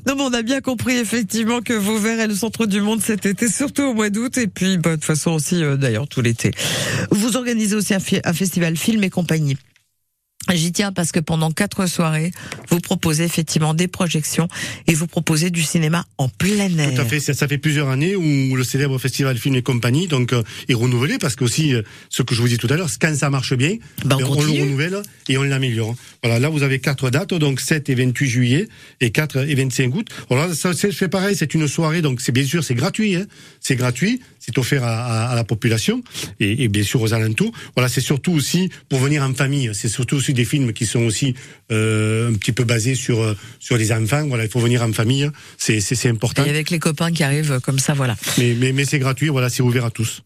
Non, 0.06 0.14
mais 0.16 0.22
on 0.22 0.32
a 0.32 0.42
bien 0.42 0.61
compris 0.61 0.96
effectivement 0.96 1.61
que 1.61 1.72
Vauvert 1.72 2.20
est 2.20 2.26
le 2.26 2.35
centre 2.35 2.66
du 2.66 2.80
monde 2.80 3.00
cet 3.02 3.26
été, 3.26 3.48
surtout 3.48 3.82
au 3.82 3.94
mois 3.94 4.11
d'août, 4.11 4.37
et 4.38 4.46
puis 4.48 4.76
bah, 4.78 4.90
de 4.90 4.94
toute 4.96 5.04
façon 5.04 5.32
aussi 5.32 5.62
euh, 5.62 5.76
d'ailleurs 5.76 6.08
tout 6.08 6.20
l'été. 6.20 6.50
Vous 7.11 7.37
organisez 7.37 7.74
aussi 7.76 7.94
un 7.94 8.32
festival 8.32 8.76
film 8.76 9.04
et 9.04 9.11
compagnie. 9.11 9.56
J'y 10.52 10.72
tiens 10.72 10.92
parce 10.92 11.12
que 11.12 11.20
pendant 11.20 11.50
quatre 11.50 11.87
soirées, 11.87 12.33
vous 12.68 12.81
proposez 12.81 13.24
effectivement 13.24 13.74
des 13.74 13.88
projections 13.88 14.48
et 14.87 14.94
vous 14.94 15.07
proposez 15.07 15.50
du 15.50 15.62
cinéma 15.62 16.05
en 16.18 16.28
plein 16.28 16.76
air. 16.78 16.94
Tout 16.94 17.00
à 17.00 17.05
fait. 17.05 17.20
Ça, 17.20 17.33
ça 17.33 17.46
fait 17.48 17.59
plusieurs 17.59 17.88
années 17.88 18.16
où 18.16 18.57
le 18.57 18.64
célèbre 18.64 18.98
festival 18.98 19.38
Film 19.38 19.55
et 19.55 19.62
Compagnie 19.62 20.09
donc 20.09 20.33
euh, 20.33 20.42
est 20.68 20.74
renouvelé 20.74 21.18
parce 21.18 21.37
que 21.37 21.44
aussi 21.44 21.74
euh, 21.74 21.83
ce 22.11 22.22
que 22.22 22.35
je 22.35 22.40
vous 22.42 22.48
dis 22.48 22.59
tout 22.59 22.66
à 22.70 22.76
l'heure, 22.76 22.90
quand 23.00 23.14
ça 23.16 23.31
marche 23.31 23.55
bien, 23.55 23.76
Ben, 24.05 24.16
on 24.16 24.22
euh, 24.22 24.26
on, 24.26 24.42
le 24.42 24.50
renouvelle 24.62 25.02
et 25.28 25.38
on 25.38 25.42
l'améliore. 25.44 25.94
Voilà, 26.22 26.38
là 26.40 26.48
vous 26.48 26.62
avez 26.62 26.81
quatre 26.81 27.09
dates, 27.11 27.35
donc 27.35 27.61
7 27.61 27.88
et 27.88 27.94
28 27.94 28.28
juillet 28.28 28.68
et 29.00 29.11
4 29.11 29.48
et 29.48 29.55
25 29.55 29.94
août. 29.94 30.09
Voilà, 30.28 30.55
ça 30.55 30.72
c'est 30.74 30.92
fait 30.92 31.09
pareil, 31.09 31.37
c'est 31.37 31.55
une 31.55 31.68
soirée, 31.68 32.02
donc 32.02 32.20
c'est 32.20 32.33
bien 32.33 32.44
sûr 32.44 32.64
c'est 32.64 32.74
gratuit, 32.74 33.14
hein. 33.16 33.26
c'est 33.61 33.76
gratuit, 33.76 34.20
c'est 34.40 34.59
offert 34.59 34.83
à, 34.85 35.05
à- 35.05 35.28
à 35.31 35.35
la 35.37 35.44
population 35.44 36.02
et, 36.40 36.64
et 36.64 36.68
bien 36.68 36.83
sûr 36.83 37.00
aux 37.00 37.14
alentours. 37.14 37.52
Voilà, 37.76 37.88
c'est 37.88 38.00
surtout 38.00 38.33
aussi 38.33 38.70
pour 38.88 38.98
venir 38.98 39.22
en 39.22 39.33
famille. 39.35 39.70
C'est 39.72 39.88
surtout 39.88 40.16
aussi 40.16 40.31
des 40.32 40.44
films 40.44 40.72
qui 40.72 40.86
sont 40.86 41.00
aussi 41.00 41.34
euh, 41.70 42.30
un 42.30 42.34
petit 42.34 42.52
peu 42.52 42.64
basés 42.64 42.94
sur 42.94 43.20
euh, 43.20 43.36
sur 43.58 43.76
les 43.76 43.92
enfants. 43.92 44.26
Voilà, 44.28 44.44
il 44.44 44.50
faut 44.50 44.60
venir 44.60 44.82
en 44.82 44.92
famille, 44.92 45.30
c'est 45.58 46.08
important. 46.08 46.44
Et 46.44 46.50
avec 46.50 46.70
les 46.70 46.78
copains 46.78 47.12
qui 47.12 47.22
arrivent 47.22 47.60
comme 47.60 47.78
ça, 47.78 47.94
voilà. 47.94 48.16
Mais, 48.38 48.54
mais, 48.58 48.72
mais 48.72 48.84
c'est 48.84 48.98
gratuit, 48.98 49.28
voilà, 49.28 49.48
c'est 49.48 49.62
ouvert 49.62 49.84
à 49.84 49.90
tous. 49.90 50.22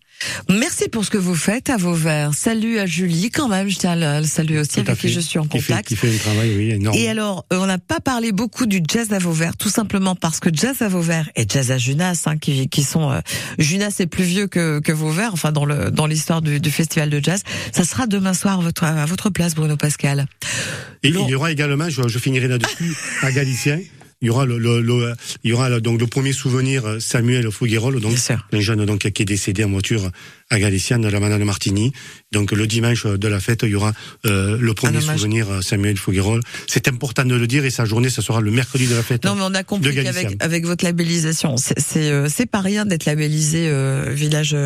Merci 0.49 0.89
pour 0.89 1.05
ce 1.05 1.11
que 1.11 1.19
vous 1.19 1.35
faites 1.35 1.71
à 1.71 1.77
Vauvert. 1.77 2.33
Salut 2.35 2.79
à 2.79 2.87
Julie 2.87 3.31
quand 3.31 3.49
même, 3.49 3.69
je 3.69 3.77
tiens 3.77 4.01
à 4.01 4.21
le 4.21 4.27
saluer 4.27 4.59
aussi, 4.61 4.81
avec 4.81 4.99
qui 4.99 5.09
je 5.09 5.21
suis 5.21 5.39
en 5.39 5.47
Qui 5.47 5.61
fait, 5.61 5.73
contact. 5.73 5.89
qui 5.89 5.97
fait 5.97 6.15
un 6.15 6.19
travail, 6.19 6.55
oui, 6.57 6.71
énorme. 6.71 6.97
Et 6.97 7.09
alors, 7.09 7.45
euh, 7.53 7.59
on 7.61 7.67
n'a 7.67 7.79
pas 7.79 8.01
parlé 8.01 8.33
beaucoup 8.33 8.67
du 8.67 8.81
jazz 8.89 9.13
à 9.13 9.19
Vauvert, 9.19 9.57
tout 9.57 9.69
simplement 9.69 10.15
parce 10.15 10.41
que 10.41 10.49
jazz 10.53 10.81
à 10.83 10.89
Vauvert 10.89 11.29
et 11.37 11.45
jazz 11.49 11.71
à 11.71 11.79
Junas, 11.79 12.23
hein, 12.27 12.39
qui, 12.39 12.69
qui 12.69 12.83
sont 12.83 13.11
euh, 13.11 13.21
Junas 13.59 13.97
est 13.99 14.07
plus 14.07 14.25
vieux 14.25 14.47
que, 14.47 14.81
que 14.81 14.93
Vauvert, 14.93 15.31
enfin 15.33 15.53
dans 15.53 15.65
le 15.65 15.91
dans 15.91 16.07
l'histoire 16.07 16.43
du, 16.43 16.61
du 16.61 16.71
festival 16.71 17.11
de 17.11 17.21
jazz. 17.23 17.43
Ça 17.73 17.85
sera 17.85 18.07
demain 18.07 18.35
soir 18.35 18.59
à 18.59 18.63
votre 18.63 18.85
à 18.85 19.07
votre 19.07 19.31
place, 19.31 19.55
Bruno 19.55 19.77
Pascal. 19.77 20.27
Et 21.03 21.09
il 21.09 21.29
y 21.29 21.35
aura 21.35 21.53
également, 21.53 21.89
je, 21.89 22.09
je 22.09 22.19
finirai 22.19 22.49
là-dessus, 22.49 22.97
à 23.23 23.31
Galicien, 23.31 23.79
il 24.23 24.29
y 24.29 24.31
aura 24.31 24.47
le, 24.47 24.59
le, 24.59 24.81
le- 24.81 25.15
il 25.45 25.51
y 25.51 25.53
aura 25.53 25.69
le- 25.69 25.81
donc 25.81 26.01
le 26.01 26.07
premier 26.07 26.33
souvenir 26.33 26.87
euh, 26.87 27.01
Samuel 27.01 27.51
Fouguerol, 27.51 28.01
donc 28.01 28.17
un 28.53 28.61
jeune 28.61 28.85
donc 28.87 29.01
qui 29.11 29.23
est 29.23 29.27
décédé 29.27 29.65
en 29.65 29.71
voiture 29.71 30.11
à 30.51 30.59
Galiciane, 30.61 31.01
de 31.03 31.09
la 31.09 31.19
Manade 31.21 31.43
Martini. 31.43 31.93
Donc 32.33 32.53
le 32.53 32.67
dimanche 32.67 33.05
de 33.07 33.29
la 33.29 33.41
fête, 33.41 33.61
il 33.65 33.71
y 33.71 33.75
aura 33.75 33.93
euh, 34.27 34.57
le 34.61 34.75
premier 34.75 35.01
souvenir 35.17 35.51
euh, 35.51 35.61
Samuel 35.61 35.97
Fouguerol. 35.97 36.41
C'est 36.69 36.87
important 36.89 37.25
de 37.25 37.35
le 37.35 37.47
dire 37.47 37.65
et 37.65 37.71
sa 37.71 37.85
journée, 37.85 38.11
ce 38.11 38.23
sera 38.23 38.41
le 38.41 38.51
mercredi 38.51 38.87
de 38.87 38.95
la 38.95 39.03
fête. 39.03 39.25
Non, 39.25 39.35
mais 39.35 39.43
on 39.45 39.55
a 39.55 39.65
compris 39.65 39.95
qu'avec 39.95 40.37
avec 40.41 40.65
votre 40.67 40.85
labellisation, 40.85 41.57
c'est 41.57 42.11
euh, 42.11 42.29
pas 42.51 42.61
rien 42.61 42.87
d'être 42.87 43.07
labellisé 43.07 43.69
euh, 43.69 44.11
village 44.13 44.57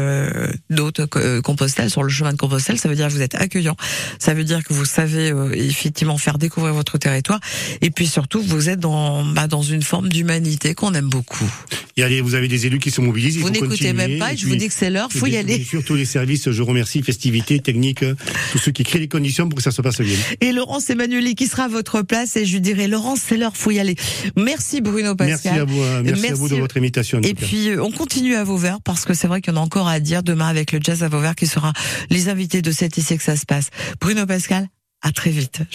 d'hôte 0.71 1.01
Compostelle 1.43 1.91
sur 1.91 2.03
le 2.03 2.09
chemin 2.11 2.33
de 2.33 2.39
Compostelle. 2.39 2.79
Ça 2.79 2.89
veut 2.89 2.95
dire 2.95 3.09
que 3.09 3.13
vous 3.13 3.23
êtes 3.23 3.35
accueillant. 3.35 3.77
Ça 4.19 4.35
veut 4.35 4.45
dire 4.45 4.63
que 4.63 4.75
vous 4.75 4.85
savez 4.85 5.33
effectivement 5.55 6.19
faire 6.19 6.37
découvrir 6.39 6.75
votre 6.75 6.99
territoire. 6.99 7.41
Et 7.81 7.91
puis 7.91 8.07
surtout, 8.07 8.43
vous 8.43 8.69
êtes 8.69 8.81
dans 8.81 9.25
bah, 9.40 9.46
dans 9.46 9.62
une 9.62 9.81
forme 9.81 10.11
d'humanité 10.11 10.74
qu'on 10.74 10.92
aime 10.92 11.09
beaucoup. 11.09 11.50
Et 11.96 12.03
allez, 12.03 12.20
vous 12.20 12.35
avez 12.35 12.46
des 12.46 12.66
élus 12.66 12.79
qui 12.79 12.90
se 12.90 13.00
mobilisent. 13.00 13.37
il 13.37 13.40
vous 13.40 13.48
n'écoutez 13.48 13.94
même 13.94 14.18
pas. 14.18 14.35
Et 14.35 14.37
Je 14.37 14.46
vous 14.46 14.55
dis 14.55 14.68
que 14.68 14.74
c'est 14.74 14.90
l'heure. 14.90 15.09
Faut 15.11 15.26
y 15.26 15.37
aller. 15.38 15.66
Tous 15.87 15.94
les 15.94 16.05
services, 16.05 16.50
je 16.50 16.62
remercie, 16.62 17.03
festivités, 17.03 17.59
techniques, 17.59 18.05
tous 18.53 18.59
ceux 18.59 18.70
qui 18.70 18.83
créent 18.83 18.98
les 18.98 19.09
conditions 19.09 19.48
pour 19.48 19.57
que 19.57 19.62
ça 19.62 19.70
se 19.70 19.81
passe 19.81 20.03
bien. 20.03 20.16
Et 20.42 20.53
Laurence 20.53 20.90
Emmanueli 20.90 21.35
qui 21.35 21.46
sera 21.46 21.64
à 21.64 21.68
votre 21.68 22.03
place. 22.03 22.37
Et 22.37 22.44
je 22.44 22.53
lui 22.53 22.61
dirai, 22.61 22.87
Laurence, 22.87 23.20
c'est 23.26 23.38
l'heure. 23.38 23.57
Faut 23.57 23.70
y 23.70 23.79
aller. 23.79 23.96
Merci 24.37 24.83
Bruno 24.83 25.14
Pascal. 25.14 25.40
Merci 25.42 25.61
à 25.61 25.64
vous, 25.64 25.81
euh, 25.81 26.03
merci, 26.05 26.26
à 26.26 26.35
vous 26.35 26.48
de 26.50 26.57
votre 26.57 26.76
invitation. 26.76 27.20
Et 27.22 27.33
puis 27.33 27.70
euh, 27.70 27.83
on 27.83 27.90
continue 27.90 28.35
à 28.35 28.44
Vauvert 28.44 28.81
parce 28.83 29.07
que 29.07 29.14
c'est 29.14 29.26
vrai 29.26 29.40
qu'il 29.40 29.55
y 29.55 29.57
en 29.57 29.61
a 29.61 29.64
encore 29.64 29.88
à 29.88 30.00
dire 30.00 30.22
demain 30.22 30.48
avec 30.48 30.72
le 30.72 30.81
jazz 30.83 31.03
à 31.03 31.09
Vauvert 31.09 31.35
qui 31.35 31.46
sera 31.46 31.72
les 32.11 32.29
invités 32.29 32.61
de 32.61 32.72
cet 32.72 32.98
ici 32.98 33.16
que 33.16 33.22
ça 33.22 33.37
se 33.37 33.46
passe. 33.46 33.70
Bruno 34.03 34.26
Pascal, 34.26 34.68
à 35.00 35.12
très 35.12 35.31
vite. 35.31 35.62